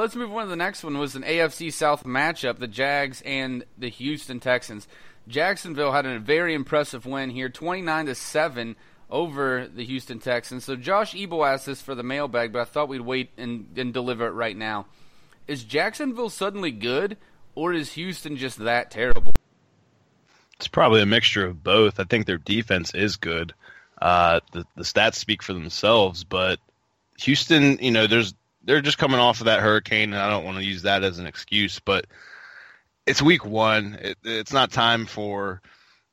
[0.00, 0.96] Let's move on to the next one.
[0.96, 4.86] Was an AFC South matchup: the Jags and the Houston Texans.
[5.26, 8.76] Jacksonville had a very impressive win here, twenty-nine to seven
[9.10, 10.64] over the Houston Texans.
[10.64, 13.92] So Josh Ebo asked this for the mailbag, but I thought we'd wait and, and
[13.92, 14.86] deliver it right now.
[15.48, 17.16] Is Jacksonville suddenly good,
[17.56, 19.34] or is Houston just that terrible?
[20.54, 21.98] It's probably a mixture of both.
[21.98, 23.52] I think their defense is good.
[24.00, 26.60] Uh, the the stats speak for themselves, but
[27.18, 28.32] Houston, you know, there's
[28.68, 31.18] they're just coming off of that hurricane, and I don't want to use that as
[31.18, 32.06] an excuse, but
[33.06, 33.98] it's week one.
[33.98, 35.62] It, it's not time for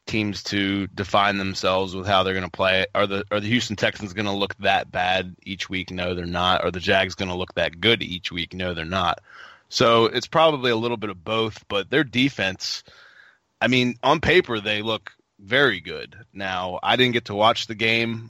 [0.08, 2.86] teams to define themselves with how they're going to play.
[2.96, 5.91] Are the are the Houston Texans going to look that bad each week?
[5.91, 6.63] No, they're not.
[6.63, 8.54] Are the Jags going to look that good each week?
[8.54, 9.20] No, they're not.
[9.68, 12.84] So it's probably a little bit of both, but their defense,
[13.60, 16.15] I mean, on paper, they look very good.
[16.32, 18.30] Now, I didn't get to watch the game.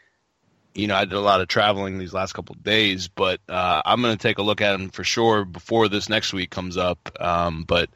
[0.75, 3.81] You know, I did a lot of traveling these last couple of days, but uh,
[3.85, 6.77] I'm going to take a look at them for sure before this next week comes
[6.77, 7.17] up.
[7.19, 7.89] Um, but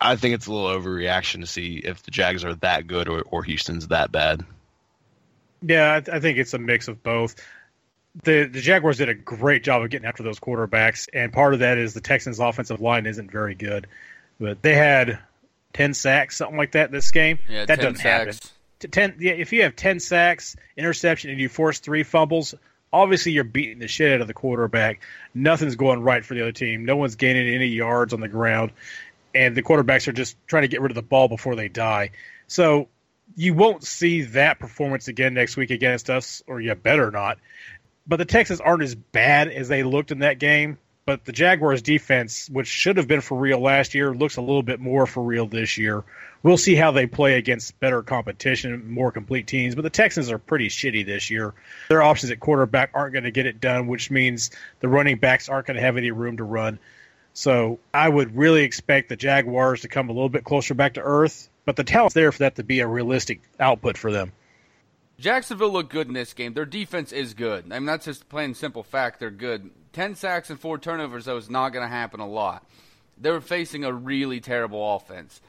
[0.00, 3.22] I think it's a little overreaction to see if the Jags are that good or,
[3.22, 4.44] or Houston's that bad.
[5.60, 7.34] Yeah, I, th- I think it's a mix of both.
[8.22, 11.60] The the Jaguars did a great job of getting after those quarterbacks, and part of
[11.60, 13.86] that is the Texans' offensive line isn't very good.
[14.40, 15.18] But they had
[15.72, 17.38] ten sacks, something like that, this game.
[17.48, 18.36] Yeah, that 10 doesn't sacks.
[18.36, 18.50] happen.
[18.78, 22.54] Ten, yeah, if you have ten sacks, interception, and you force three fumbles,
[22.92, 25.00] obviously you're beating the shit out of the quarterback.
[25.34, 26.84] Nothing's going right for the other team.
[26.84, 28.72] No one's gaining any yards on the ground,
[29.34, 32.10] and the quarterbacks are just trying to get rid of the ball before they die.
[32.46, 32.88] So
[33.36, 37.38] you won't see that performance again next week against us, or you better not.
[38.06, 40.78] But the Texans aren't as bad as they looked in that game.
[41.08, 44.62] But the Jaguars defense, which should have been for real last year, looks a little
[44.62, 46.04] bit more for real this year.
[46.42, 49.74] We'll see how they play against better competition, more complete teams.
[49.74, 51.54] But the Texans are pretty shitty this year.
[51.88, 55.48] Their options at quarterback aren't going to get it done, which means the running backs
[55.48, 56.78] aren't going to have any room to run.
[57.32, 61.00] So I would really expect the Jaguars to come a little bit closer back to
[61.00, 64.32] earth, but the talent's there for that to be a realistic output for them.
[65.18, 66.54] Jacksonville looked good in this game.
[66.54, 67.72] Their defense is good.
[67.72, 69.18] I mean, that's just plain simple fact.
[69.18, 69.70] They're good.
[69.92, 72.64] Ten sacks and four turnovers, though, is not going to happen a lot.
[73.20, 75.40] They were facing a really terrible offense.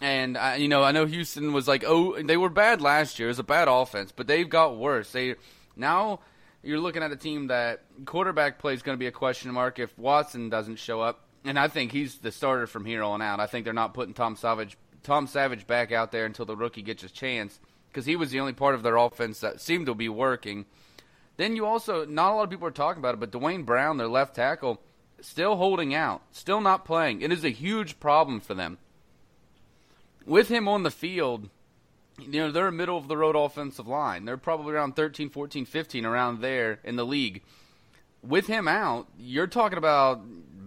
[0.00, 3.28] And, uh, you know, I know Houston was like, oh, they were bad last year.
[3.28, 5.12] It was a bad offense, but they've got worse.
[5.12, 5.36] They
[5.76, 6.18] Now
[6.64, 9.78] you're looking at a team that quarterback play is going to be a question mark
[9.78, 11.20] if Watson doesn't show up.
[11.44, 13.38] And I think he's the starter from here on out.
[13.38, 16.82] I think they're not putting Tom Savage, Tom Savage back out there until the rookie
[16.82, 17.60] gets his chance
[17.94, 20.66] because he was the only part of their offense that seemed to be working.
[21.36, 23.98] Then you also, not a lot of people are talking about it, but Duane Brown,
[23.98, 24.80] their left tackle,
[25.20, 27.22] still holding out, still not playing.
[27.22, 28.78] It is a huge problem for them.
[30.26, 31.50] With him on the field,
[32.18, 34.24] you know, they're a middle of the road offensive line.
[34.24, 37.42] They're probably around 13, 14, 15, around there in the league.
[38.22, 40.22] With him out, you're talking about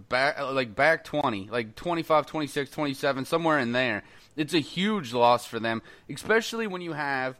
[0.08, 4.04] back like back 20, like 25, 26, 27, somewhere in there.
[4.38, 7.36] It's a huge loss for them, especially when you have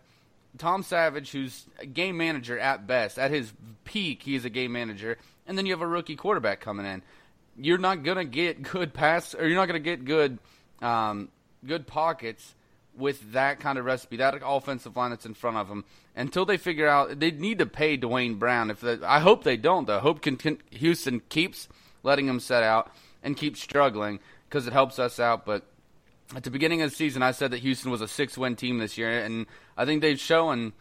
[0.59, 3.19] Tom Savage, who's a game manager at best.
[3.19, 3.53] At his
[3.85, 7.03] peak, he is a game manager, and then you have a rookie quarterback coming in.
[7.57, 10.39] You're not gonna get good pass, or you're not gonna get good,
[10.83, 11.29] um,
[11.65, 12.55] good pockets
[12.97, 15.85] with that kind of recipe, that offensive line that's in front of them.
[16.17, 18.71] Until they figure out, they need to pay Duane Brown.
[18.71, 19.99] If they, I hope they don't, though.
[19.99, 21.69] I hope can, can, Houston keeps
[22.03, 25.65] letting him set out and keeps struggling because it helps us out, but
[26.37, 28.99] at the beginning of the season, I said that Houston was a six-win team this
[28.99, 30.73] year, and I think they've shown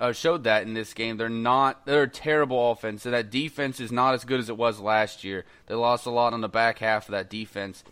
[0.00, 1.16] uh, showed that in this game.
[1.16, 4.56] They're not they're a terrible offense, and that defense is not as good as it
[4.56, 5.44] was last year.
[5.66, 7.84] They lost a lot on the back half of that defense.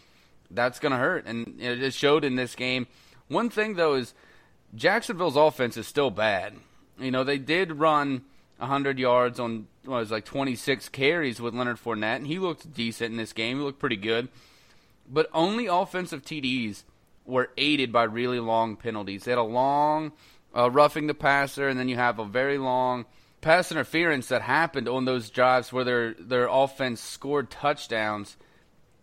[0.51, 2.87] That's going to hurt, and it showed in this game.
[3.29, 4.15] One thing though is
[4.75, 6.55] Jacksonville's offense is still bad.
[6.99, 8.23] You know they did run
[8.59, 13.17] 100 yards on was like 26 carries with Leonard Fournette, and he looked decent in
[13.17, 13.59] this game.
[13.59, 14.29] He looked pretty good,
[15.09, 16.83] but only offensive TDs
[17.25, 19.25] were aided by really long penalties.
[19.25, 20.13] They had a long
[20.57, 23.07] uh, roughing the passer, and then you have a very long
[23.41, 28.37] pass interference that happened on those drives where their their offense scored touchdowns.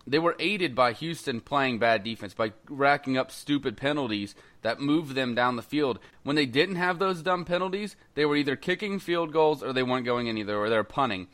[0.06, 5.16] They were aided by Houston playing bad defense by racking up stupid penalties that moved
[5.16, 6.00] them down the field.
[6.24, 9.84] When they didn't have those dumb penalties, they were either kicking field goals or they
[9.84, 11.28] weren't going in either, or they're punting.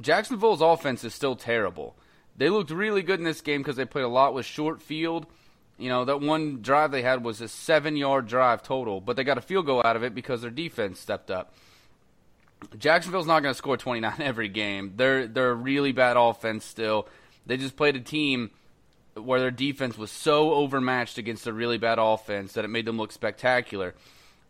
[0.00, 1.96] Jacksonville's offense is still terrible.
[2.36, 5.26] They looked really good in this game because they played a lot with short field
[5.78, 9.24] you know, that one drive they had was a seven yard drive total, but they
[9.24, 11.54] got a field goal out of it because their defense stepped up.
[12.76, 14.94] Jacksonville's not going to score 29 every game.
[14.96, 17.08] They're they're a really bad offense still.
[17.46, 18.50] They just played a team
[19.14, 22.98] where their defense was so overmatched against a really bad offense that it made them
[22.98, 23.94] look spectacular.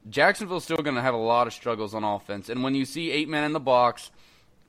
[0.09, 3.11] Jacksonville's still going to have a lot of struggles on offense, and when you see
[3.11, 4.11] eight men in the box,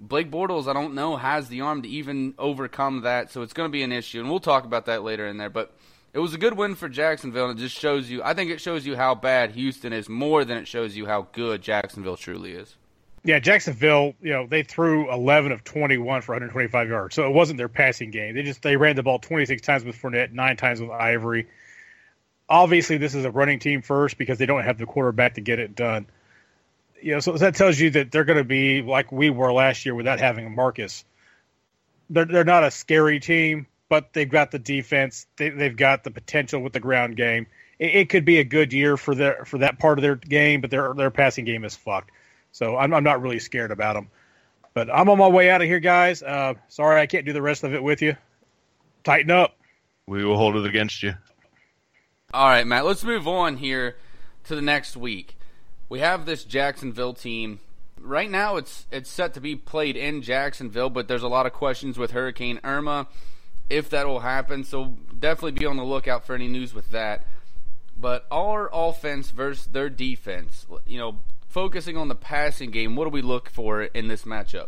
[0.02, 3.70] Blake Bortles, I don't know, has the arm to even overcome that, so it's going
[3.70, 5.74] to be an issue, and we'll talk about that later in there, but
[6.14, 8.24] it was a good win for Jacksonville, and it just shows you.
[8.24, 11.28] I think it shows you how bad Houston is more than it shows you how
[11.32, 12.76] good Jacksonville truly is.
[13.24, 17.58] Yeah, Jacksonville, you know, they threw 11 of 21 for 125 yards, so it wasn't
[17.58, 18.34] their passing game.
[18.34, 21.48] They just they ran the ball 26 times with Fournette, nine times with Ivory.
[22.48, 25.60] Obviously, this is a running team first because they don't have the quarterback to get
[25.60, 26.08] it done.
[27.02, 29.86] You know, so that tells you that they're going to be like we were last
[29.86, 31.04] year without having Marcus.
[32.10, 35.26] They're they're not a scary team, but they've got the defense.
[35.36, 37.48] They, they've got the potential with the ground game.
[37.80, 40.62] It, it, could be a good year for their for that part of their game,
[40.62, 42.12] but their their passing game is fucked.
[42.52, 44.10] So I'm I'm not really scared about them.
[44.74, 46.22] But I'm on my way out of here, guys.
[46.22, 48.16] Uh, sorry I can't do the rest of it with you.
[49.04, 49.56] Tighten up.
[50.08, 51.16] We will hold it against you.
[52.34, 53.96] All right, Matt, let's move on here
[54.44, 55.36] to the next week.
[55.90, 57.60] We have this Jacksonville team.
[58.00, 61.54] Right now it's it's set to be played in Jacksonville, but there's a lot of
[61.54, 63.08] questions with Hurricane Irma
[63.70, 64.64] if that will happen.
[64.64, 67.26] So definitely be on the lookout for any news with that.
[67.98, 73.10] But our offense versus their defense, you know, focusing on the passing game, what do
[73.10, 74.68] we look for in this matchup?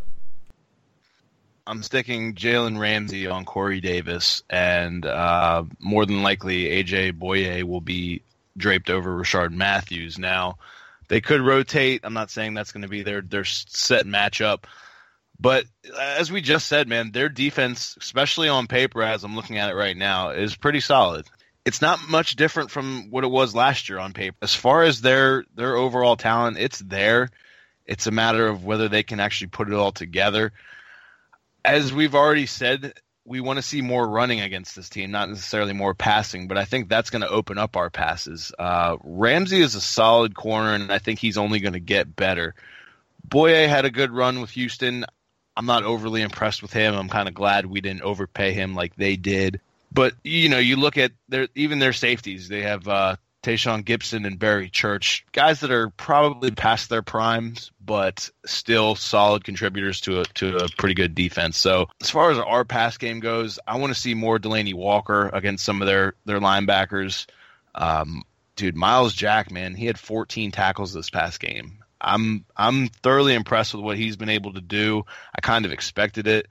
[1.67, 7.81] I'm sticking Jalen Ramsey on Corey Davis, and uh, more than likely AJ Bouye will
[7.81, 8.23] be
[8.57, 10.17] draped over Rishard Matthews.
[10.17, 10.57] Now,
[11.07, 12.01] they could rotate.
[12.03, 14.63] I'm not saying that's going to be their their set matchup,
[15.41, 15.65] but
[15.99, 19.75] as we just said, man, their defense, especially on paper, as I'm looking at it
[19.75, 21.25] right now, is pretty solid.
[21.65, 24.37] It's not much different from what it was last year on paper.
[24.41, 27.29] As far as their their overall talent, it's there.
[27.85, 30.53] It's a matter of whether they can actually put it all together
[31.63, 32.93] as we've already said,
[33.25, 36.65] we want to see more running against this team, not necessarily more passing, but I
[36.65, 38.51] think that's going to open up our passes.
[38.57, 42.55] Uh, Ramsey is a solid corner, and I think he's only going to get better.
[43.27, 45.05] Bouye had a good run with Houston.
[45.61, 46.95] I'm not overly impressed with him.
[46.95, 49.61] I'm kind of glad we didn't overpay him like they did.
[49.91, 52.49] But you know, you look at their even their safeties.
[52.49, 57.71] They have uh, Tashaun Gipson and Barry Church, guys that are probably past their primes,
[57.79, 61.59] but still solid contributors to a to a pretty good defense.
[61.59, 65.29] So as far as our pass game goes, I want to see more Delanie Walker
[65.31, 67.27] against some of their their linebackers.
[67.75, 68.23] Um,
[68.55, 71.80] dude, Myles Jack, man, he had 14 tackles this past game.
[72.01, 75.05] I'm I'm thoroughly impressed with what he's been able to do.
[75.35, 76.47] I kind of expected it,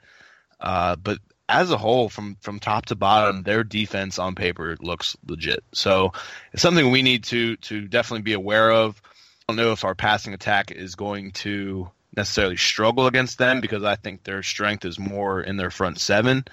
[0.60, 5.16] uh, but as a whole, from from top to bottom, their defense on paper looks
[5.26, 5.64] legit.
[5.72, 6.12] So
[6.52, 9.00] it's something we need to to definitely be aware of.
[9.04, 13.82] I don't know if our passing attack is going to necessarily struggle against them because
[13.82, 16.44] I think their strength is more in their front seven.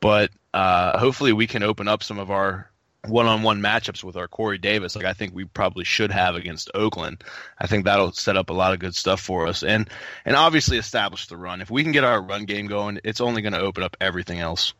[0.00, 2.70] But uh, hopefully, we can open up some of our
[3.08, 7.22] one-on-one matchups with our Corey Davis, like I think we probably should have against Oakland.
[7.58, 9.88] I think that'll set up a lot of good stuff for us, and
[10.24, 11.60] and obviously establish the run.
[11.60, 14.40] If we can get our run game going, it's only going to open up everything
[14.40, 14.74] else.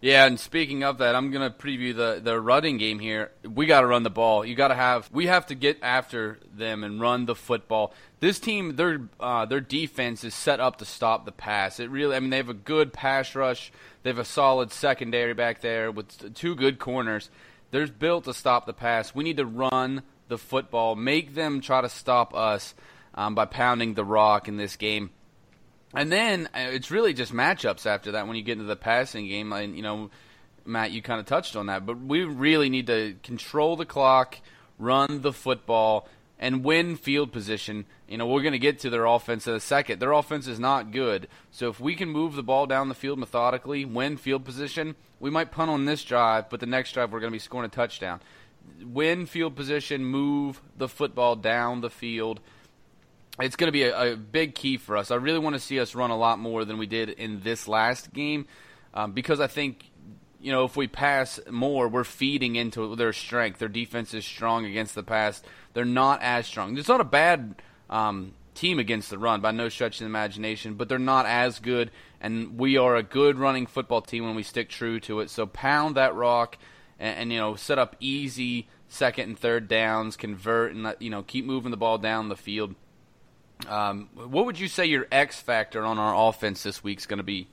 [0.00, 3.32] Yeah, and speaking of that, I'm gonna preview the the running game here.
[3.42, 4.44] We got to run the ball.
[4.44, 5.10] You got to have.
[5.12, 7.92] We have to get after them and run the football.
[8.20, 11.80] This team, their uh, their defense is set up to stop the pass.
[11.80, 13.72] It really, I mean, they have a good pass rush.
[14.04, 17.28] They have a solid secondary back there with two good corners.
[17.72, 19.14] They're built to stop the pass.
[19.14, 22.74] We need to run the football, make them try to stop us
[23.14, 25.10] um, by pounding the rock in this game.
[25.94, 29.26] And then uh, it's really just matchups after that when you get into the passing
[29.26, 29.52] game.
[29.52, 30.10] And, you know,
[30.64, 31.86] Matt, you kind of touched on that.
[31.86, 34.38] But we really need to control the clock,
[34.78, 36.08] run the football,
[36.38, 37.86] and win field position.
[38.06, 39.98] You know, we're going to get to their offense in a second.
[39.98, 41.26] Their offense is not good.
[41.50, 45.30] So if we can move the ball down the field methodically, win field position, we
[45.30, 47.74] might punt on this drive, but the next drive we're going to be scoring a
[47.74, 48.20] touchdown.
[48.84, 52.40] Win field position, move the football down the field
[53.40, 55.10] it's going to be a, a, big key for us.
[55.10, 57.68] I really want to see us run a lot more than we did in this
[57.68, 58.46] last game
[58.94, 59.90] um, because I think,
[60.40, 63.58] you know, if we pass more, we're feeding into their strength.
[63.58, 65.42] Their defense is strong against the pass.
[65.72, 66.76] They're not as strong.
[66.76, 70.74] It's not a bad um, team against the run by no stretch of the imagination,
[70.74, 71.90] but they're not as good.
[72.20, 75.30] And we are a good running football team when we stick true to it.
[75.30, 76.58] So pound that rock
[76.98, 81.22] and, and you know, set up easy second and third downs, convert, and, you know,
[81.22, 82.74] keep moving the ball down the field.
[83.66, 87.18] Um, what would you say your X factor on our offense this week is going
[87.18, 87.48] to be?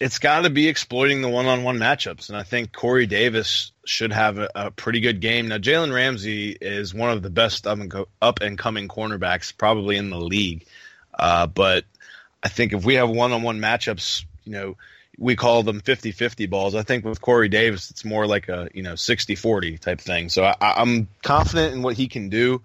[0.00, 4.38] It's got to be exploiting the one-on-one matchups, and I think Corey Davis should have
[4.38, 5.48] a, a pretty good game.
[5.48, 9.96] Now, Jalen Ramsey is one of the best up and, up and coming cornerbacks probably
[9.96, 10.66] in the league,
[11.16, 11.84] uh, but
[12.42, 14.76] I think if we have one-on-one matchups, you know,
[15.16, 16.74] we call them 50-50 balls.
[16.74, 20.28] I think with Corey Davis, it's more like a you know 60-40 type thing.
[20.28, 22.62] So I, I'm confident in what he can do.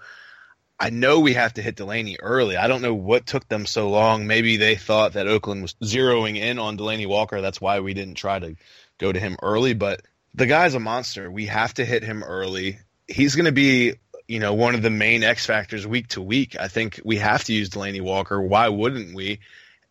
[0.79, 2.55] I know we have to hit Delanie early.
[2.55, 4.27] I don't know what took them so long.
[4.27, 7.41] Maybe they thought that Oakland was zeroing in on Delanie Walker.
[7.41, 8.55] That's why we didn't try to
[8.97, 9.73] go to him early.
[9.73, 10.01] But
[10.33, 11.29] the guy's a monster.
[11.29, 12.79] We have to hit him early.
[13.07, 13.95] He's going to be,
[14.27, 16.55] you know, one of the main X factors week to week.
[16.57, 18.41] I think we have to use Delanie Walker.
[18.41, 19.39] Why wouldn't we?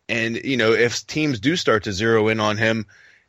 [0.07, 2.87] And you know, if teams do start to zero in on him,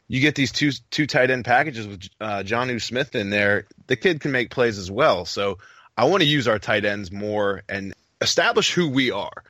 [0.08, 3.66] you get these two two tight end packages with uh, Jonnu Smith in there.
[3.86, 5.26] The kid can make plays as well.
[5.26, 5.58] So
[6.00, 7.92] I want to use our tight ends more and
[8.22, 9.44] establish who we are.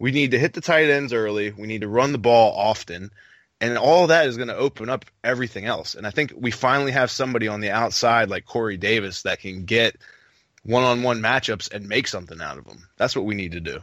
[0.00, 1.52] We need to hit the tight ends early.
[1.52, 3.12] We need to run the ball often.
[3.60, 5.94] And all that is going to open up everything else.
[5.94, 9.64] And I think we finally have somebody on the outside like Corey Davis that can
[9.64, 9.94] get
[10.64, 12.88] one on one matchups and make something out of them.
[12.96, 13.78] That's what we need to do.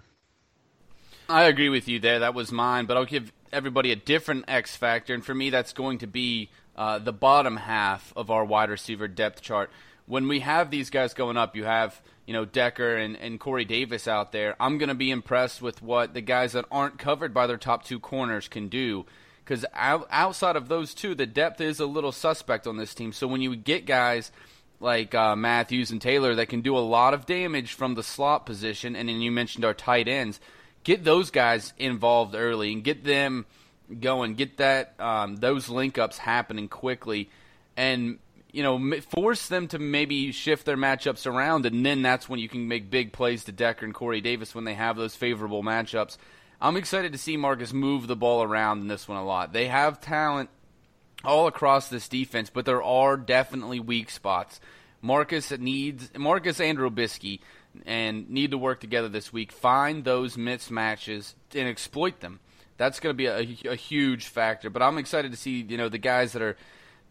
[1.30, 2.20] I agree with you there.
[2.20, 5.72] That was mine, but I'll give everybody a different X factor, and for me, that's
[5.72, 9.70] going to be uh, the bottom half of our wide receiver depth chart.
[10.10, 13.64] When we have these guys going up, you have you know Decker and, and Corey
[13.64, 14.55] Davis out there.
[14.60, 17.86] I'm going to be impressed with what the guys that aren't covered by their top
[17.86, 19.05] two corners can do.
[19.45, 23.14] Because out, outside of those two, the depth is a little suspect on this team.
[23.14, 24.32] So when you get guys
[24.80, 28.45] like uh, Matthews and Taylor that can do a lot of damage from the slot
[28.45, 30.39] position, and then you mentioned our tight ends
[30.84, 33.45] get those guys involved early and get them
[33.99, 37.30] going, get that um, those link ups happening quickly,
[37.76, 38.20] and
[38.52, 42.50] you know force them to maybe shift their matchups around, and then that's when you
[42.50, 46.18] can make big plays to Decker and Corey Davis when they have those favorable matchups.
[46.62, 49.54] I'm excited to see Marcus move the ball around in this one a lot.
[49.54, 50.50] They have talent
[51.24, 54.60] all across this defense, but there are definitely weak spots.
[55.02, 57.39] Marcus needs Marcus and Robiskie
[57.86, 59.52] and need to work together this week.
[59.52, 62.39] Find those mismatches and exploit them.
[62.78, 64.70] That's going to be a, a, huge factor.
[64.70, 66.58] But I'm excited to see you know the guys that are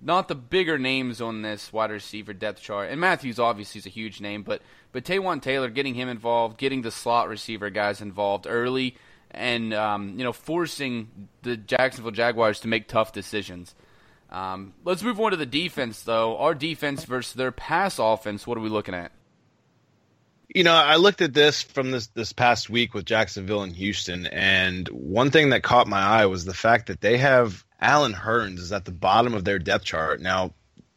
[0.00, 2.90] not the bigger names on this wide receiver depth chart.
[2.90, 6.82] And Matthews obviously is a huge name, but but Taywan Taylor getting him involved, getting
[6.82, 8.96] the slot receiver guys involved early,
[9.30, 13.74] and um, you know forcing the Jacksonville Jaguars to make tough decisions.
[14.30, 16.36] Um, let's move on to the defense, though.
[16.36, 18.46] Our defense versus their pass offense.
[18.46, 19.10] What are we looking at?
[20.48, 24.26] You know, I looked at this from this this past week with Jacksonville and Houston,
[24.26, 28.58] and one thing that caught my eye was the fact that they have Allen Hurns
[28.58, 30.20] is at the bottom of their depth chart.
[30.20, 30.54] Now,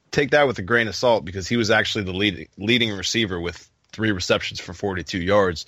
[0.09, 3.39] take that with a grain of salt because he was actually the lead, leading receiver
[3.39, 5.65] with three receptions for 42 yards.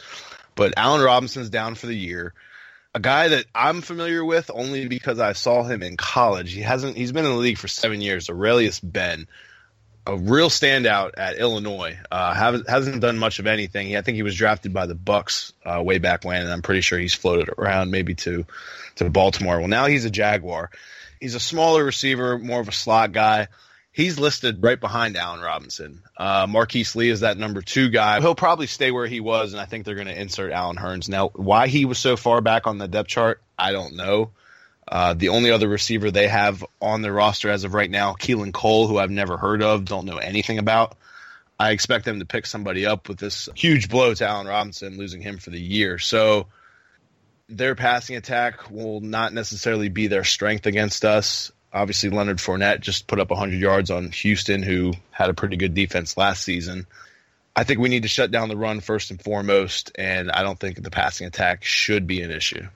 [0.55, 2.33] But Allen Robinson's down for the year.
[2.95, 6.53] A guy that I'm familiar with only because I saw him in college.
[6.53, 6.95] He hasn't.
[6.95, 8.29] He's been in the league for seven years.
[8.29, 9.27] Arrelious Benn
[10.05, 11.97] a real standout at Illinois.
[12.11, 13.95] Uh, hasn't hasn't done much of anything.
[13.95, 16.81] I think he was drafted by the Bucs uh, way back when, and I'm pretty
[16.81, 18.45] sure he's floated around maybe to
[18.95, 19.59] to Baltimore.
[19.59, 20.69] Well, now he's a Jaguar.
[21.19, 23.47] He's a smaller receiver, more of a slot guy.
[23.93, 26.01] He's listed right behind Allen Robinson.
[26.17, 28.19] Uh, Marquise Lee is that number two guy.
[28.19, 31.07] He'll probably stay where he was, and I think they're going to insert Allen Hurns.
[31.07, 34.31] Now, why he was so far back on the depth chart, I don't know.
[34.87, 38.53] Uh, the only other receiver they have on their roster as of right now, Keelan
[38.53, 40.97] Cole, who I've never heard of, don't know anything about.
[41.59, 45.21] I expect them to pick somebody up with this huge blow to Allen Robinson, losing
[45.21, 45.99] him for the year.
[45.99, 46.47] So
[47.47, 51.51] their passing attack will not necessarily be their strength against us.
[51.71, 55.73] Obviously, Leonard Fournette just put up 100 yards on Houston, who had a pretty good
[55.73, 56.85] defense last season.
[57.55, 60.59] I think we need to shut down the run first and foremost, and I don't
[60.59, 62.67] think the passing attack should be an issue.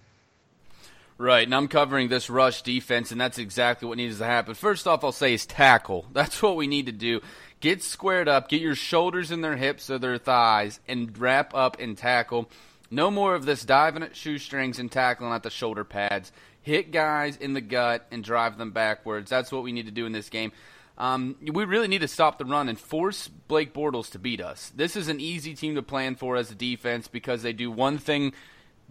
[1.19, 4.53] Right, and I'm covering this rush defense, and that's exactly what needs to happen.
[4.53, 6.05] First off, I'll say is tackle.
[6.13, 7.21] That's what we need to do.
[7.59, 11.79] Get squared up, get your shoulders in their hips or their thighs, and wrap up
[11.79, 12.49] and tackle.
[12.91, 16.31] No more of this diving at shoestrings and tackling at the shoulder pads.
[16.61, 19.31] Hit guys in the gut and drive them backwards.
[19.31, 20.51] That's what we need to do in this game.
[20.99, 24.71] Um, we really need to stop the run and force Blake Bortles to beat us.
[24.75, 27.97] This is an easy team to plan for as a defense because they do one
[27.97, 28.33] thing–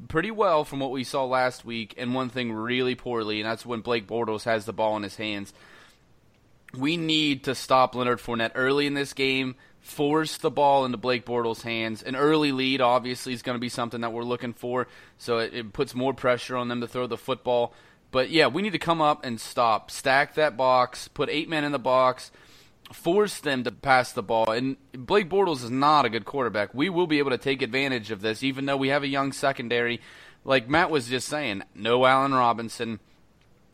[0.09, 3.66] pretty well from what we saw last week, and one thing really poorly, and that's
[3.66, 5.53] when Blake Bortles has the ball in his hands.
[6.76, 11.24] We need to stop Leonard Fournette early in this game, force the ball into Blake
[11.24, 12.03] Bortles' hands.
[12.03, 14.88] An early lead, obviously, is going to be something that we're looking for,
[15.18, 17.72] so it, it puts more pressure on them to throw the football.
[18.11, 21.64] But yeah, we need to come up and stop, stack that box, put eight men
[21.64, 22.30] in the box
[22.93, 24.51] force them to pass the ball.
[24.51, 26.74] And Blake Bortles is not a good quarterback.
[26.74, 29.32] We will be able to take advantage of this, even though we have a young
[29.32, 30.01] secondary.
[30.45, 33.01] Like Matt was just saying, no Allen Robinson.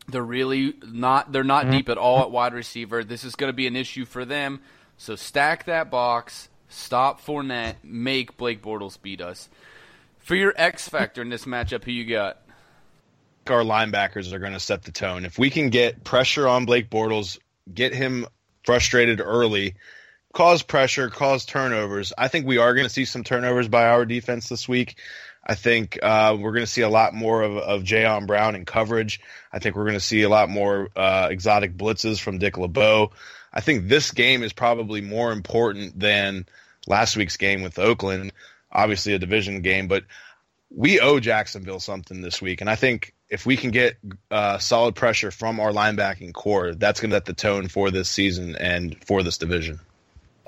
[0.07, 1.31] They're really not.
[1.31, 1.77] They're not mm-hmm.
[1.77, 3.03] deep at all at wide receiver.
[3.03, 4.59] This is going to be an issue for them.
[4.97, 9.49] So stack that box, stop Fournette, make Blake Bortles beat us.
[10.19, 12.41] For your X factor in this matchup, who you got?
[13.47, 15.25] Our linebackers are going to set the tone.
[15.25, 17.39] If we can get pressure on Blake Bortles,
[17.73, 18.25] get him
[18.63, 19.75] frustrated early,
[20.33, 22.13] cause pressure, cause turnovers.
[22.17, 24.97] I think we are going to see some turnovers by our defense this week.
[25.45, 28.65] I think uh, we're going to see a lot more of, of Jayon Brown in
[28.65, 29.19] coverage.
[29.51, 33.11] I think we're going to see a lot more uh, exotic blitzes from Dick LeBeau.
[33.53, 36.45] I think this game is probably more important than
[36.87, 38.31] last week's game with Oakland.
[38.71, 40.05] Obviously, a division game, but
[40.75, 42.61] we owe Jacksonville something this week.
[42.61, 43.97] And I think if we can get
[44.29, 48.07] uh, solid pressure from our linebacking corps, that's going to set the tone for this
[48.07, 49.79] season and for this division.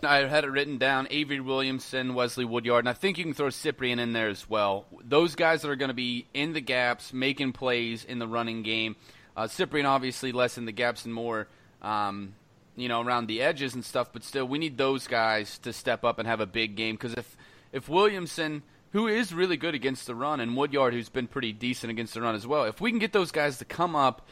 [0.04, 3.48] I had it written down Avery Williamson, Wesley Woodyard, and I think you can throw
[3.48, 4.86] Cyprien in there as well.
[5.04, 8.62] Those guys that are going to be in the gaps, making plays in the running
[8.62, 8.96] game.
[9.36, 11.48] Uh, Cyprien obviously less in the gaps and more,
[11.82, 12.36] um,
[12.76, 14.14] you know, around the edges and stuff.
[14.14, 17.14] But still, we need those guys to step up and have a big game because
[17.14, 17.36] if
[17.74, 18.62] if Williamson–
[18.96, 22.22] who is really good against the run, and Woodyard, who's been pretty decent against the
[22.22, 22.64] run as well.
[22.64, 24.26] If we can get those guys to come up,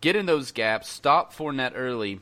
[0.00, 2.18] get in those gaps, stop Fournette early,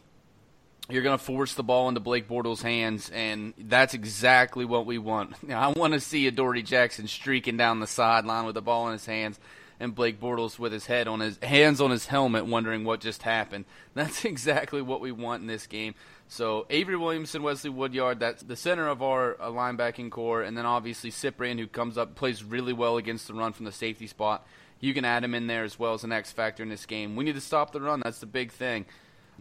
[0.90, 4.98] you're going to force the ball into Blake Bortles' hands, and that's exactly what we
[4.98, 5.42] want.
[5.48, 8.88] Now, I want to see a Adoree Jackson streaking down the sideline with the ball
[8.88, 9.40] in his hands,
[9.80, 13.22] and Blake Bortles with his head on his hands on his helmet, wondering what just
[13.22, 13.64] happened.
[13.94, 15.94] That's exactly what we want in this game.
[16.28, 20.66] So Avery Williamson, Wesley Woodyard, that's the center of our uh, linebacking corps, and then
[20.66, 24.46] obviously Cyprien, who comes up, plays really well against the run from the safety spot.
[24.80, 27.16] You can add him in there as well as an X factor in this game.
[27.16, 28.02] We need to stop the run.
[28.04, 28.86] That's the big thing.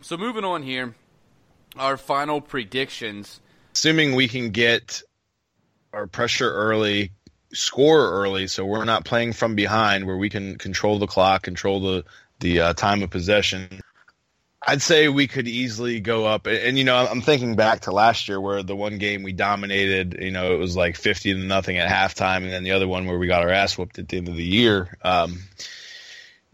[0.01, 0.95] So moving on here,
[1.77, 3.41] our final predictions.
[3.73, 5.01] Assuming we can get
[5.91, 7.11] our pressure early,
[7.53, 11.79] score early, so we're not playing from behind, where we can control the clock, control
[11.79, 12.05] the
[12.41, 13.79] the uh, time of possession.
[14.67, 17.91] I'd say we could easily go up, and, and, you know, I'm thinking back to
[17.91, 21.39] last year where the one game we dominated, you know, it was like 50 to
[21.39, 24.09] nothing at halftime, and then the other one where we got our ass whooped at
[24.09, 24.97] the end of the year.
[25.03, 25.43] Um,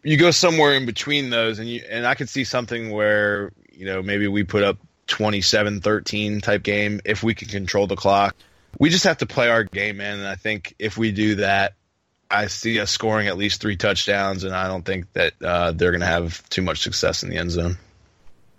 [0.03, 3.85] you go somewhere in between those, and you and I could see something where you
[3.85, 8.35] know maybe we put up 27-13 type game if we can control the clock.
[8.79, 11.75] We just have to play our game, man, and I think if we do that,
[12.29, 15.91] I see us scoring at least three touchdowns, and I don't think that uh, they're
[15.91, 17.77] going to have too much success in the end zone.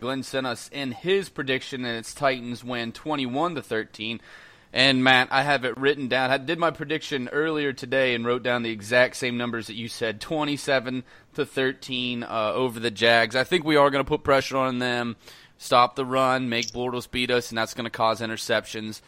[0.02, 4.20] Glenn sent us in his prediction, and it's Titans win 21 to 13.
[4.72, 6.30] And Matt, I have it written down.
[6.30, 9.86] I did my prediction earlier today and wrote down the exact same numbers that you
[9.86, 13.36] said: 27 to 13 uh, over the Jags.
[13.36, 15.16] I think we are going to put pressure on them,
[15.56, 19.02] stop the run, make Bortles beat us, and that's going to cause interceptions.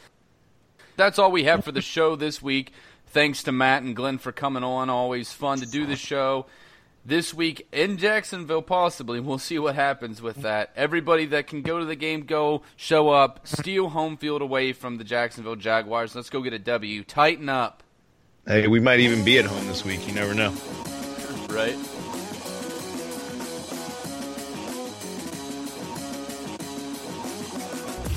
[0.96, 2.72] That's all we have for the show this week.
[3.08, 4.90] Thanks to Matt and Glenn for coming on.
[4.90, 6.46] Always fun to do the show
[7.04, 9.20] this week in Jacksonville, possibly.
[9.20, 10.70] We'll see what happens with that.
[10.76, 14.96] Everybody that can go to the game, go show up, steal home field away from
[14.96, 16.14] the Jacksonville Jaguars.
[16.14, 17.04] Let's go get a W.
[17.04, 17.82] Tighten up.
[18.46, 20.06] Hey, we might even be at home this week.
[20.06, 20.50] You never know.
[21.48, 21.76] Right.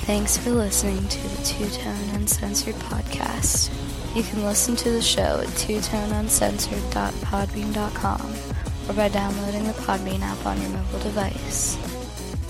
[0.04, 3.70] Thanks for listening to the Two Tone Uncensored podcast.
[4.16, 8.47] You can listen to the show at twotoneuncensored.podbean.com
[8.88, 11.76] or by downloading the Podbean app on your mobile device.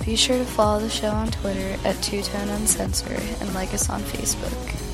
[0.05, 3.91] Be sure to follow the show on Twitter at Two Tone Uncensored and like us
[3.91, 4.88] on Facebook.